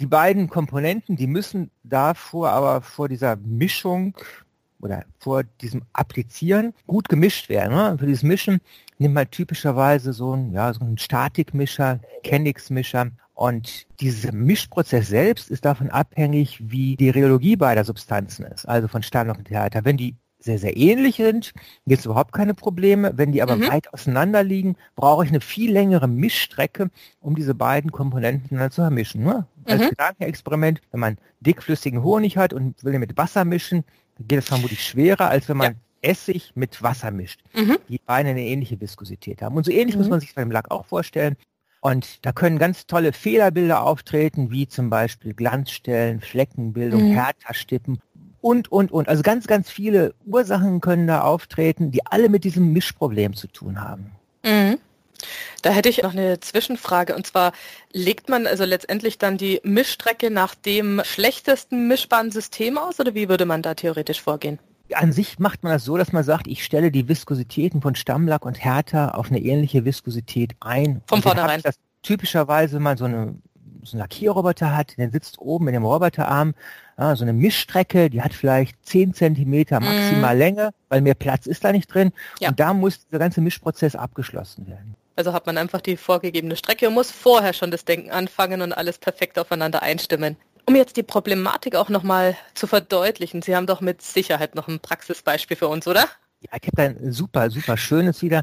Die 0.00 0.06
beiden 0.06 0.48
Komponenten, 0.48 1.14
die 1.16 1.28
müssen 1.28 1.70
davor 1.84 2.50
aber 2.50 2.82
vor 2.82 3.08
dieser 3.08 3.36
Mischung 3.36 4.16
oder 4.80 5.04
vor 5.20 5.44
diesem 5.44 5.82
Applizieren 5.92 6.74
gut 6.88 7.08
gemischt 7.08 7.48
werden. 7.48 7.72
Ne? 7.72 7.96
Für 7.98 8.06
dieses 8.06 8.24
Mischen 8.24 8.60
nimmt 8.98 9.14
man 9.14 9.30
typischerweise 9.30 10.12
so 10.12 10.32
einen, 10.32 10.52
ja, 10.52 10.74
so 10.74 10.80
einen 10.80 10.98
Statikmischer, 10.98 12.00
Kendix-Mischer 12.24 13.12
und 13.34 13.86
dieser 14.00 14.32
Mischprozess 14.32 15.06
selbst 15.06 15.48
ist 15.48 15.64
davon 15.64 15.88
abhängig, 15.88 16.58
wie 16.60 16.96
die 16.96 17.10
Rheologie 17.10 17.54
beider 17.54 17.84
Substanzen 17.84 18.44
ist, 18.44 18.66
also 18.66 18.88
von 18.88 19.04
Standard 19.04 19.38
und 19.38 19.44
Theater. 19.44 19.84
Wenn 19.84 19.96
die 19.96 20.16
sehr, 20.46 20.58
sehr 20.58 20.76
ähnlich 20.76 21.16
sind, 21.16 21.52
gibt 21.86 21.98
es 21.98 22.06
überhaupt 22.06 22.32
keine 22.32 22.54
Probleme. 22.54 23.12
Wenn 23.16 23.32
die 23.32 23.42
aber 23.42 23.56
mhm. 23.56 23.68
weit 23.68 23.92
auseinander 23.92 24.42
liegen, 24.42 24.76
brauche 24.94 25.24
ich 25.24 25.30
eine 25.30 25.42
viel 25.42 25.72
längere 25.72 26.08
Mischstrecke, 26.08 26.88
um 27.20 27.34
diese 27.34 27.54
beiden 27.54 27.92
Komponenten 27.92 28.56
dann 28.56 28.70
zu 28.70 28.80
vermischen. 28.80 29.24
Ne? 29.24 29.46
Als 29.66 29.82
mhm. 29.82 29.88
Gedankenexperiment, 29.90 30.80
wenn 30.92 31.00
man 31.00 31.18
dickflüssigen 31.40 32.02
Honig 32.02 32.38
hat 32.38 32.54
und 32.54 32.82
will 32.82 32.94
ihn 32.94 33.00
mit 33.00 33.16
Wasser 33.18 33.44
mischen, 33.44 33.84
geht 34.18 34.38
es 34.38 34.48
vermutlich 34.48 34.82
schwerer, 34.82 35.28
als 35.28 35.48
wenn 35.48 35.58
man 35.58 35.72
ja. 35.72 36.10
Essig 36.10 36.52
mit 36.54 36.82
Wasser 36.82 37.10
mischt. 37.10 37.40
Mhm. 37.54 37.76
Die 37.88 38.00
beide 38.04 38.30
eine 38.30 38.44
ähnliche 38.44 38.80
Viskosität 38.80 39.42
haben. 39.42 39.56
Und 39.56 39.64
so 39.64 39.72
ähnlich 39.72 39.96
muss 39.96 40.06
mhm. 40.06 40.10
man 40.10 40.20
sich 40.20 40.34
bei 40.34 40.42
dem 40.42 40.50
Lack 40.50 40.70
auch 40.70 40.86
vorstellen. 40.86 41.36
Und 41.80 42.24
da 42.24 42.32
können 42.32 42.58
ganz 42.58 42.86
tolle 42.86 43.12
Fehlerbilder 43.12 43.82
auftreten, 43.82 44.50
wie 44.50 44.66
zum 44.66 44.90
Beispiel 44.90 45.34
Glanzstellen, 45.34 46.20
Fleckenbildung, 46.20 47.10
mhm. 47.10 47.14
Härterstippen 47.14 47.98
und, 48.46 48.70
und, 48.70 48.92
und. 48.92 49.08
Also 49.08 49.24
ganz, 49.24 49.48
ganz 49.48 49.68
viele 49.68 50.14
Ursachen 50.24 50.80
können 50.80 51.08
da 51.08 51.22
auftreten, 51.22 51.90
die 51.90 52.06
alle 52.06 52.28
mit 52.28 52.44
diesem 52.44 52.72
Mischproblem 52.72 53.34
zu 53.34 53.48
tun 53.48 53.80
haben. 53.80 54.12
Mhm. 54.44 54.78
Da 55.62 55.70
hätte 55.70 55.88
ich 55.88 56.02
noch 56.02 56.12
eine 56.12 56.38
Zwischenfrage 56.38 57.16
und 57.16 57.26
zwar 57.26 57.50
legt 57.92 58.28
man 58.28 58.46
also 58.46 58.64
letztendlich 58.64 59.18
dann 59.18 59.36
die 59.36 59.60
Mischstrecke 59.64 60.30
nach 60.30 60.54
dem 60.54 61.02
schlechtesten 61.04 61.88
mischbaren 61.88 62.30
System 62.30 62.78
aus 62.78 63.00
oder 63.00 63.14
wie 63.16 63.28
würde 63.28 63.46
man 63.46 63.62
da 63.62 63.74
theoretisch 63.74 64.22
vorgehen? 64.22 64.60
An 64.92 65.10
sich 65.10 65.40
macht 65.40 65.64
man 65.64 65.72
das 65.72 65.84
so, 65.84 65.96
dass 65.96 66.12
man 66.12 66.22
sagt, 66.22 66.46
ich 66.46 66.62
stelle 66.62 66.92
die 66.92 67.08
Viskositäten 67.08 67.82
von 67.82 67.96
Stammlack 67.96 68.44
und 68.44 68.62
Härter 68.62 69.18
auf 69.18 69.28
eine 69.28 69.40
ähnliche 69.40 69.84
Viskosität 69.84 70.54
ein. 70.60 71.02
Von 71.08 71.20
vornherein. 71.20 71.62
Das 71.62 71.80
typischerweise 72.02 72.78
mal 72.78 72.96
so 72.96 73.06
eine 73.06 73.34
so 73.86 73.96
einen 73.96 74.00
Lackierroboter 74.00 74.76
hat, 74.76 74.96
der 74.98 75.10
sitzt 75.10 75.38
oben 75.38 75.68
in 75.68 75.74
dem 75.74 75.84
Roboterarm, 75.84 76.54
ja, 76.98 77.14
so 77.16 77.24
eine 77.24 77.32
Mischstrecke, 77.32 78.10
die 78.10 78.22
hat 78.22 78.32
vielleicht 78.32 78.84
10 78.86 79.14
Zentimeter 79.14 79.80
maximal 79.80 80.34
mm. 80.34 80.38
Länge, 80.38 80.70
weil 80.88 81.00
mehr 81.00 81.14
Platz 81.14 81.46
ist 81.46 81.64
da 81.64 81.72
nicht 81.72 81.92
drin. 81.92 82.12
Ja. 82.40 82.50
Und 82.50 82.60
da 82.60 82.72
muss 82.72 83.06
der 83.08 83.18
ganze 83.18 83.40
Mischprozess 83.40 83.94
abgeschlossen 83.94 84.66
werden. 84.66 84.94
Also 85.16 85.32
hat 85.32 85.46
man 85.46 85.56
einfach 85.56 85.80
die 85.80 85.96
vorgegebene 85.96 86.56
Strecke 86.56 86.88
und 86.88 86.94
muss 86.94 87.10
vorher 87.10 87.54
schon 87.54 87.70
das 87.70 87.84
Denken 87.84 88.10
anfangen 88.10 88.60
und 88.62 88.72
alles 88.72 88.98
perfekt 88.98 89.38
aufeinander 89.38 89.82
einstimmen. 89.82 90.36
Um 90.66 90.74
jetzt 90.74 90.96
die 90.96 91.02
Problematik 91.02 91.76
auch 91.76 91.88
nochmal 91.88 92.36
zu 92.54 92.66
verdeutlichen, 92.66 93.40
Sie 93.40 93.54
haben 93.54 93.66
doch 93.66 93.80
mit 93.80 94.02
Sicherheit 94.02 94.54
noch 94.54 94.68
ein 94.68 94.80
Praxisbeispiel 94.80 95.56
für 95.56 95.68
uns, 95.68 95.86
oder? 95.86 96.06
Ja, 96.40 96.58
ich 96.60 96.68
habe 96.68 96.82
ein 96.82 97.12
super, 97.12 97.50
super 97.50 97.76
schönes 97.76 98.20
wieder 98.20 98.42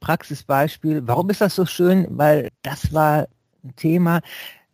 Praxisbeispiel. 0.00 1.02
Warum 1.06 1.28
ist 1.30 1.40
das 1.40 1.54
so 1.54 1.66
schön? 1.66 2.06
Weil 2.10 2.48
das 2.62 2.92
war 2.92 3.26
ein 3.62 3.76
Thema, 3.76 4.20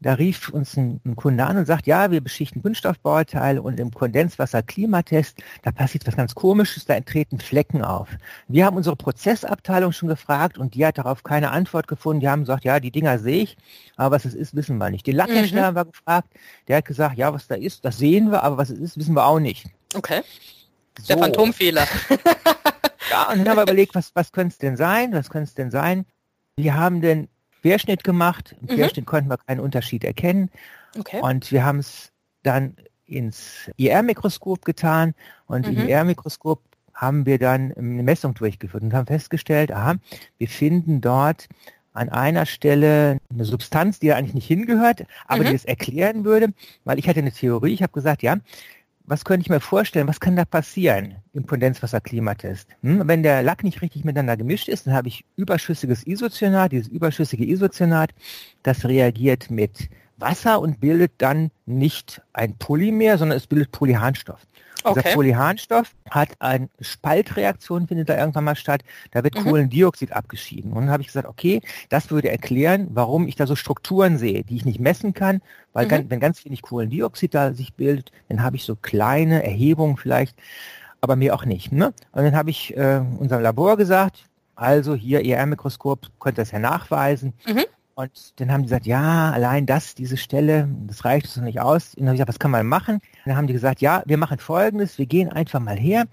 da 0.00 0.14
rief 0.14 0.48
uns 0.48 0.76
ein, 0.76 1.00
ein, 1.04 1.14
Kunde 1.14 1.44
an 1.44 1.58
und 1.58 1.66
sagt, 1.66 1.86
ja, 1.86 2.10
wir 2.10 2.22
beschichten 2.22 2.62
Kunststoffbauteile 2.62 3.60
und 3.60 3.78
im 3.78 3.90
Kondenswasser-Klimatest, 3.92 5.36
da 5.62 5.72
passiert 5.72 6.06
was 6.06 6.16
ganz 6.16 6.34
komisches, 6.34 6.86
da 6.86 6.98
treten 7.00 7.38
Flecken 7.38 7.82
auf. 7.82 8.08
Wir 8.48 8.64
haben 8.64 8.76
unsere 8.76 8.96
Prozessabteilung 8.96 9.92
schon 9.92 10.08
gefragt 10.08 10.56
und 10.56 10.74
die 10.74 10.86
hat 10.86 10.96
darauf 10.96 11.22
keine 11.22 11.50
Antwort 11.50 11.86
gefunden. 11.86 12.20
Die 12.20 12.28
haben 12.28 12.42
gesagt, 12.42 12.64
ja, 12.64 12.80
die 12.80 12.90
Dinger 12.90 13.18
sehe 13.18 13.42
ich, 13.42 13.56
aber 13.96 14.16
was 14.16 14.24
es 14.24 14.34
ist, 14.34 14.56
wissen 14.56 14.78
wir 14.78 14.90
nicht. 14.90 15.06
Den 15.06 15.16
Lackhersteller 15.16 15.62
mhm. 15.62 15.66
haben 15.66 15.76
wir 15.76 15.84
gefragt, 15.84 16.28
der 16.68 16.78
hat 16.78 16.86
gesagt, 16.86 17.18
ja, 17.18 17.32
was 17.32 17.46
da 17.46 17.54
ist, 17.54 17.84
das 17.84 17.98
sehen 17.98 18.30
wir, 18.30 18.42
aber 18.42 18.56
was 18.56 18.70
es 18.70 18.78
ist, 18.78 18.98
wissen 18.98 19.14
wir 19.14 19.26
auch 19.26 19.40
nicht. 19.40 19.66
Okay. 19.94 20.22
So. 20.98 21.06
Der 21.08 21.18
Phantomfehler. 21.18 21.86
ja, 23.10 23.30
und 23.30 23.38
dann 23.38 23.48
haben 23.48 23.56
wir 23.56 23.62
überlegt, 23.62 23.94
was, 23.94 24.12
was 24.14 24.32
könnte 24.32 24.52
es 24.52 24.58
denn 24.58 24.76
sein? 24.76 25.12
Was 25.12 25.28
könnte 25.28 25.48
es 25.48 25.54
denn 25.54 25.70
sein? 25.70 26.06
Wir 26.56 26.76
haben 26.76 27.00
denn 27.00 27.28
Querschnitt 27.62 28.04
gemacht. 28.04 28.54
Im 28.60 28.66
mhm. 28.66 28.76
Querschnitt 28.76 29.06
konnten 29.06 29.30
wir 29.30 29.38
keinen 29.38 29.60
Unterschied 29.60 30.04
erkennen. 30.04 30.50
Okay. 30.98 31.20
Und 31.20 31.52
wir 31.52 31.64
haben 31.64 31.78
es 31.78 32.12
dann 32.42 32.76
ins 33.06 33.70
IR-Mikroskop 33.76 34.64
getan 34.64 35.14
und 35.46 35.66
mhm. 35.66 35.76
im 35.76 35.88
IR-Mikroskop 35.88 36.62
haben 36.94 37.26
wir 37.26 37.38
dann 37.38 37.72
eine 37.72 38.02
Messung 38.02 38.34
durchgeführt 38.34 38.82
und 38.82 38.92
haben 38.92 39.06
festgestellt, 39.06 39.72
aha, 39.72 39.96
wir 40.38 40.48
finden 40.48 41.00
dort 41.00 41.48
an 41.92 42.08
einer 42.08 42.46
Stelle 42.46 43.18
eine 43.32 43.44
Substanz, 43.44 43.98
die 43.98 44.08
da 44.08 44.16
eigentlich 44.16 44.34
nicht 44.34 44.46
hingehört, 44.46 45.04
aber 45.26 45.42
mhm. 45.42 45.48
die 45.48 45.54
es 45.54 45.64
erklären 45.64 46.24
würde, 46.24 46.52
weil 46.84 46.98
ich 46.98 47.08
hatte 47.08 47.20
eine 47.20 47.32
Theorie, 47.32 47.72
ich 47.72 47.82
habe 47.82 47.92
gesagt, 47.92 48.22
ja, 48.22 48.36
was 49.04 49.24
könnte 49.24 49.42
ich 49.42 49.50
mir 49.50 49.60
vorstellen, 49.60 50.08
was 50.08 50.20
kann 50.20 50.36
da 50.36 50.44
passieren 50.44 51.16
im 51.32 51.46
Kondenswasserklimatest? 51.46 52.68
Hm? 52.82 53.02
Wenn 53.06 53.22
der 53.22 53.42
Lack 53.42 53.64
nicht 53.64 53.82
richtig 53.82 54.04
miteinander 54.04 54.36
gemischt 54.36 54.68
ist, 54.68 54.86
dann 54.86 54.94
habe 54.94 55.08
ich 55.08 55.24
überschüssiges 55.36 56.06
Isocyanat, 56.06 56.72
dieses 56.72 56.88
überschüssige 56.88 57.44
Isocyanat, 57.44 58.10
das 58.62 58.84
reagiert 58.84 59.50
mit 59.50 59.88
Wasser 60.16 60.60
und 60.60 60.80
bildet 60.80 61.12
dann 61.18 61.50
nicht 61.66 62.22
ein 62.32 62.56
Polymer, 62.56 63.18
sondern 63.18 63.38
es 63.38 63.46
bildet 63.46 63.72
Polyharnstoff. 63.72 64.46
Okay. 64.84 65.00
Dieser 65.02 65.14
Polyharnstoff 65.14 65.94
hat 66.08 66.30
eine 66.38 66.68
Spaltreaktion, 66.80 67.86
findet 67.86 68.08
da 68.08 68.16
irgendwann 68.16 68.44
mal 68.44 68.56
statt. 68.56 68.82
Da 69.10 69.22
wird 69.22 69.34
mhm. 69.34 69.44
Kohlendioxid 69.44 70.12
abgeschieden. 70.12 70.72
Und 70.72 70.82
dann 70.82 70.90
habe 70.90 71.02
ich 71.02 71.08
gesagt, 71.08 71.28
okay, 71.28 71.60
das 71.88 72.10
würde 72.10 72.30
erklären, 72.30 72.88
warum 72.90 73.28
ich 73.28 73.36
da 73.36 73.46
so 73.46 73.56
Strukturen 73.56 74.18
sehe, 74.18 74.44
die 74.44 74.56
ich 74.56 74.64
nicht 74.64 74.80
messen 74.80 75.12
kann, 75.12 75.40
weil 75.72 75.86
mhm. 75.86 75.90
ganz, 75.90 76.10
wenn 76.10 76.20
ganz 76.20 76.44
wenig 76.44 76.62
Kohlendioxid 76.62 77.34
da 77.34 77.52
sich 77.52 77.74
bildet, 77.74 78.12
dann 78.28 78.42
habe 78.42 78.56
ich 78.56 78.64
so 78.64 78.76
kleine 78.76 79.42
Erhebungen 79.42 79.96
vielleicht, 79.96 80.36
aber 81.00 81.16
mir 81.16 81.34
auch 81.34 81.44
nicht. 81.44 81.72
Ne? 81.72 81.92
Und 82.12 82.24
dann 82.24 82.34
habe 82.34 82.50
ich 82.50 82.76
äh, 82.76 83.02
unserem 83.18 83.42
Labor 83.42 83.76
gesagt, 83.76 84.24
also 84.54 84.94
hier 84.94 85.24
ER-Mikroskop 85.24 86.08
könnte 86.20 86.42
das 86.42 86.50
ja 86.50 86.58
nachweisen. 86.58 87.32
Mhm. 87.46 87.64
Und 88.00 88.40
dann 88.40 88.50
haben 88.50 88.62
die 88.62 88.68
gesagt, 88.68 88.86
ja, 88.86 89.30
allein 89.30 89.66
das, 89.66 89.94
diese 89.94 90.16
Stelle, 90.16 90.68
das 90.86 91.04
reicht 91.04 91.26
uns 91.26 91.36
noch 91.36 91.44
nicht 91.44 91.60
aus. 91.60 91.94
Und 91.94 92.00
dann 92.00 92.06
habe 92.06 92.14
ich 92.14 92.18
gesagt, 92.18 92.28
was 92.30 92.38
kann 92.38 92.50
man 92.50 92.66
machen? 92.66 92.94
Und 92.94 93.02
dann 93.26 93.36
haben 93.36 93.46
die 93.46 93.52
gesagt, 93.52 93.82
ja, 93.82 94.02
wir 94.06 94.16
machen 94.16 94.38
Folgendes, 94.38 94.96
wir 94.96 95.06
gehen 95.06 95.28
einfach 95.28 95.60
mal 95.60 95.76
her 95.76 96.06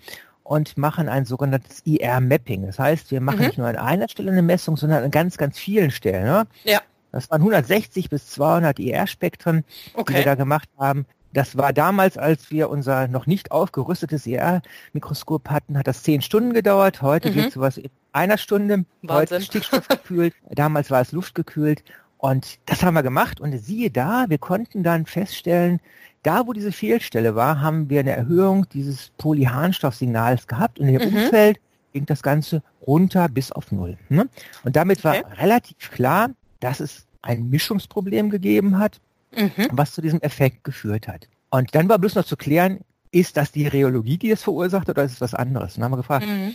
und 0.44 0.78
machen 0.78 1.08
ein 1.08 1.26
sogenanntes 1.26 1.82
IR-Mapping. 1.86 2.66
Das 2.66 2.78
heißt, 2.78 3.12
wir 3.12 3.22
machen 3.22 3.40
mhm. 3.40 3.46
nicht 3.46 3.58
nur 3.58 3.68
an 3.68 3.78
einer 3.78 4.10
Stelle 4.10 4.32
eine 4.32 4.42
Messung, 4.42 4.76
sondern 4.76 5.04
an 5.04 5.12
ganz, 5.12 5.38
ganz 5.38 5.58
vielen 5.58 5.92
Stellen. 5.92 6.26
Ne? 6.26 6.48
Ja. 6.66 6.82
Das 7.12 7.32
waren 7.32 7.42
160 7.42 8.10
bis 8.10 8.30
200 8.32 8.80
IR-Spektren, 8.80 9.64
okay. 9.94 10.12
die 10.12 10.18
wir 10.20 10.26
da 10.26 10.36
gemacht 10.36 10.70
haben. 10.78 11.06
Das 11.34 11.58
war 11.58 11.74
damals, 11.74 12.18
als 12.18 12.52
wir 12.52 12.70
unser 12.70 13.08
noch 13.08 13.26
nicht 13.26 13.52
aufgerüstetes 13.52 14.26
IR-Mikroskop 14.26 15.50
hatten, 15.50 15.78
hat 15.78 15.88
das 15.88 16.04
zehn 16.04 16.22
Stunden 16.22 16.54
gedauert. 16.54 17.02
Heute 17.02 17.30
mhm. 17.30 17.34
geht 17.34 17.54
sowas 17.54 17.78
in 17.78 17.90
einer 18.12 18.38
Stunde. 18.38 18.86
Wahnsinn. 19.02 19.38
Heute 19.38 19.42
stickstoffgekühlt. 19.42 20.34
damals 20.52 20.90
war 20.90 21.02
es 21.02 21.12
luftgekühlt. 21.12 21.84
Und 22.18 22.58
das 22.66 22.84
haben 22.84 22.96
wir 22.96 23.04
gemacht. 23.04 23.40
Und 23.40 23.58
siehe 23.60 23.92
da, 23.92 24.26
wir 24.28 24.38
konnten 24.38 24.84
dann 24.84 25.06
feststellen, 25.06 25.80
da 26.24 26.48
wo 26.48 26.54
diese 26.54 26.72
Fehlstelle 26.72 27.36
war, 27.36 27.62
haben 27.62 27.90
wir 27.90 28.00
eine 28.00 28.16
Erhöhung 28.16 28.68
dieses 28.70 29.12
Polyharnstoffsignals 29.18 30.48
gehabt. 30.48 30.80
Und 30.80 30.88
im 30.88 30.96
mhm. 30.96 31.16
Umfeld 31.16 31.60
ging 31.94 32.06
das 32.06 32.24
Ganze 32.24 32.64
runter 32.86 33.30
bis 33.30 33.52
auf 33.52 33.72
Null. 33.72 33.98
Ne? 34.10 34.28
Und 34.64 34.76
damit 34.76 35.04
war 35.04 35.18
okay. 35.18 35.26
relativ 35.40 35.92
klar, 35.92 36.32
dass 36.60 36.80
es 36.80 37.06
ein 37.22 37.50
Mischungsproblem 37.50 38.30
gegeben 38.30 38.80
hat 38.80 39.00
mhm. 39.36 39.68
was 39.72 39.94
zu 39.94 40.02
diesem 40.02 40.22
Effekt 40.22 40.64
geführt 40.64 41.08
hat. 41.08 41.28
Und 41.50 41.74
dann 41.76 41.90
war 41.90 42.00
bloß 42.00 42.16
noch 42.16 42.26
zu 42.26 42.38
klären, 42.38 42.80
ist 43.12 43.38
das 43.38 43.52
die 43.52 43.68
Rheologie, 43.68 44.18
die 44.18 44.32
es 44.32 44.44
verursacht 44.44 44.90
oder 44.90 45.04
ist 45.04 45.14
es 45.14 45.22
was 45.22 45.34
anderes? 45.34 45.76
Und 45.76 45.82
dann 45.82 45.86
haben 45.86 45.94
wir 45.94 45.98
gefragt, 45.98 46.28
mhm. 46.28 46.54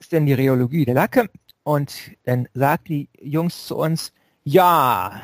ist 0.00 0.12
denn 0.12 0.26
die 0.26 0.32
Rheologie 0.32 0.84
der 0.84 0.94
Lacke? 0.94 1.28
Und 1.62 1.92
dann 2.24 2.48
sagt 2.54 2.88
die 2.88 3.08
Jungs 3.20 3.66
zu 3.66 3.76
uns, 3.76 4.12
ja, 4.44 5.22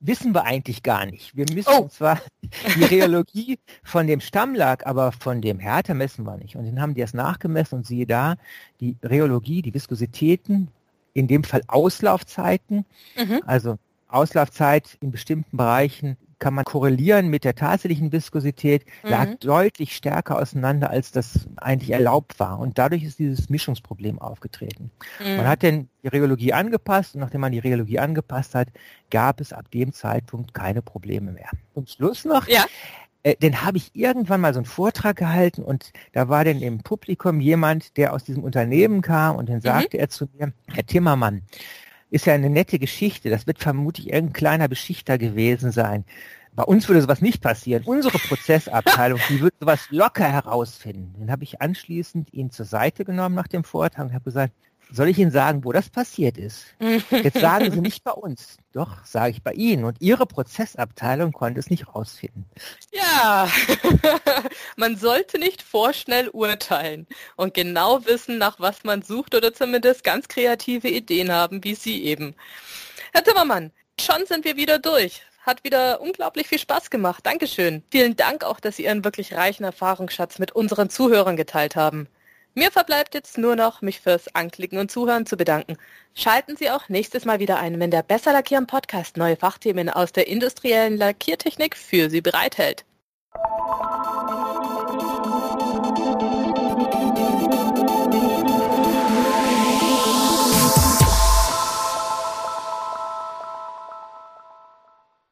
wissen 0.00 0.34
wir 0.34 0.44
eigentlich 0.44 0.82
gar 0.82 1.06
nicht. 1.06 1.36
Wir 1.36 1.46
müssen 1.52 1.72
oh. 1.76 1.88
zwar 1.88 2.20
die 2.76 2.84
Rheologie 2.84 3.58
von 3.82 4.06
dem 4.06 4.20
Stammlack, 4.20 4.86
aber 4.86 5.12
von 5.12 5.40
dem 5.40 5.58
Härte 5.58 5.94
messen 5.94 6.24
wir 6.24 6.36
nicht. 6.36 6.56
Und 6.56 6.66
dann 6.66 6.80
haben 6.80 6.94
die 6.94 7.00
das 7.00 7.14
nachgemessen 7.14 7.78
und 7.78 7.86
siehe 7.86 8.06
da, 8.06 8.36
die 8.80 8.96
Rheologie, 9.02 9.62
die 9.62 9.74
Viskositäten, 9.74 10.68
in 11.12 11.28
dem 11.28 11.44
Fall 11.44 11.62
Auslaufzeiten, 11.68 12.84
mhm. 13.16 13.40
also 13.46 13.78
Auslaufzeit 14.14 14.96
in 15.00 15.10
bestimmten 15.10 15.56
Bereichen 15.56 16.16
kann 16.38 16.54
man 16.54 16.64
korrelieren 16.64 17.28
mit 17.28 17.44
der 17.44 17.54
tatsächlichen 17.54 18.12
Viskosität, 18.12 18.84
mhm. 19.02 19.10
lag 19.10 19.34
deutlich 19.40 19.96
stärker 19.96 20.38
auseinander, 20.38 20.90
als 20.90 21.10
das 21.10 21.48
eigentlich 21.56 21.90
erlaubt 21.90 22.38
war. 22.38 22.58
Und 22.58 22.76
dadurch 22.76 23.02
ist 23.02 23.18
dieses 23.18 23.48
Mischungsproblem 23.48 24.18
aufgetreten. 24.18 24.90
Mhm. 25.20 25.36
Man 25.36 25.48
hat 25.48 25.62
denn 25.62 25.88
die 26.02 26.08
Rheologie 26.08 26.52
angepasst 26.52 27.14
und 27.14 27.20
nachdem 27.20 27.40
man 27.40 27.52
die 27.52 27.60
Rheologie 27.60 27.98
angepasst 27.98 28.54
hat, 28.54 28.68
gab 29.10 29.40
es 29.40 29.52
ab 29.52 29.70
dem 29.70 29.92
Zeitpunkt 29.92 30.52
keine 30.54 30.82
Probleme 30.82 31.32
mehr. 31.32 31.48
Zum 31.72 31.86
Schluss 31.86 32.24
noch. 32.24 32.46
Ja. 32.46 32.66
Äh, 33.22 33.36
den 33.36 33.62
habe 33.62 33.78
ich 33.78 33.90
irgendwann 33.94 34.42
mal 34.42 34.52
so 34.52 34.58
einen 34.58 34.66
Vortrag 34.66 35.16
gehalten 35.16 35.62
und 35.62 35.92
da 36.12 36.28
war 36.28 36.44
denn 36.44 36.60
im 36.60 36.82
Publikum 36.82 37.40
jemand, 37.40 37.96
der 37.96 38.12
aus 38.12 38.24
diesem 38.24 38.44
Unternehmen 38.44 39.00
kam 39.00 39.36
und 39.36 39.48
dann 39.48 39.56
mhm. 39.56 39.62
sagte 39.62 39.96
mhm. 39.96 40.00
er 40.00 40.08
zu 40.10 40.28
mir, 40.36 40.52
Herr 40.70 40.84
Timmermann, 40.84 41.42
ist 42.14 42.26
ja 42.26 42.34
eine 42.34 42.48
nette 42.48 42.78
Geschichte. 42.78 43.28
Das 43.28 43.48
wird 43.48 43.58
vermutlich 43.58 44.06
irgendein 44.12 44.32
kleiner 44.34 44.68
Beschichter 44.68 45.18
gewesen 45.18 45.72
sein. 45.72 46.04
Bei 46.54 46.62
uns 46.62 46.88
würde 46.88 47.02
sowas 47.02 47.20
nicht 47.20 47.42
passieren. 47.42 47.82
Unsere 47.84 48.18
Prozessabteilung, 48.18 49.18
die 49.28 49.40
würde 49.40 49.56
sowas 49.58 49.88
locker 49.90 50.30
herausfinden. 50.30 51.16
Dann 51.18 51.32
habe 51.32 51.42
ich 51.42 51.60
anschließend 51.60 52.32
ihn 52.32 52.52
zur 52.52 52.66
Seite 52.66 53.04
genommen 53.04 53.34
nach 53.34 53.48
dem 53.48 53.64
Vortrag 53.64 54.06
und 54.06 54.12
habe 54.12 54.22
gesagt, 54.22 54.54
soll 54.90 55.08
ich 55.08 55.18
Ihnen 55.18 55.30
sagen, 55.30 55.64
wo 55.64 55.72
das 55.72 55.88
passiert 55.88 56.38
ist? 56.38 56.66
Jetzt 57.10 57.40
sagen 57.40 57.70
Sie 57.70 57.80
nicht 57.80 58.04
bei 58.04 58.12
uns. 58.12 58.56
Doch, 58.72 59.04
sage 59.04 59.32
ich 59.32 59.42
bei 59.42 59.52
Ihnen. 59.52 59.84
Und 59.84 60.00
Ihre 60.00 60.26
Prozessabteilung 60.26 61.32
konnte 61.32 61.60
es 61.60 61.70
nicht 61.70 61.94
rausfinden. 61.94 62.44
Ja, 62.92 63.48
man 64.76 64.96
sollte 64.96 65.38
nicht 65.38 65.62
vorschnell 65.62 66.28
urteilen 66.28 67.06
und 67.36 67.54
genau 67.54 68.04
wissen, 68.06 68.38
nach 68.38 68.60
was 68.60 68.84
man 68.84 69.02
sucht 69.02 69.34
oder 69.34 69.52
zumindest 69.52 70.04
ganz 70.04 70.28
kreative 70.28 70.88
Ideen 70.88 71.32
haben, 71.32 71.64
wie 71.64 71.74
Sie 71.74 72.04
eben. 72.04 72.34
Herr 73.12 73.24
Zimmermann, 73.24 73.72
schon 74.00 74.26
sind 74.26 74.44
wir 74.44 74.56
wieder 74.56 74.78
durch. 74.78 75.22
Hat 75.42 75.62
wieder 75.62 76.00
unglaublich 76.00 76.48
viel 76.48 76.58
Spaß 76.58 76.88
gemacht. 76.90 77.26
Dankeschön. 77.26 77.82
Vielen 77.90 78.16
Dank 78.16 78.44
auch, 78.44 78.60
dass 78.60 78.76
Sie 78.76 78.84
Ihren 78.84 79.04
wirklich 79.04 79.34
reichen 79.34 79.64
Erfahrungsschatz 79.64 80.38
mit 80.38 80.52
unseren 80.52 80.88
Zuhörern 80.88 81.36
geteilt 81.36 81.76
haben. 81.76 82.08
Mir 82.56 82.70
verbleibt 82.70 83.14
jetzt 83.14 83.36
nur 83.36 83.56
noch, 83.56 83.82
mich 83.82 84.00
fürs 84.00 84.32
Anklicken 84.32 84.78
und 84.78 84.88
Zuhören 84.88 85.26
zu 85.26 85.36
bedanken. 85.36 85.76
Schalten 86.14 86.56
Sie 86.56 86.70
auch 86.70 86.88
nächstes 86.88 87.24
Mal 87.24 87.40
wieder 87.40 87.58
ein, 87.58 87.80
wenn 87.80 87.90
der 87.90 88.04
Besser 88.04 88.32
Lackieren 88.32 88.68
Podcast 88.68 89.16
neue 89.16 89.34
Fachthemen 89.34 89.90
aus 89.90 90.12
der 90.12 90.28
industriellen 90.28 90.96
Lackiertechnik 90.96 91.76
für 91.76 92.10
Sie 92.10 92.20
bereithält. 92.20 92.84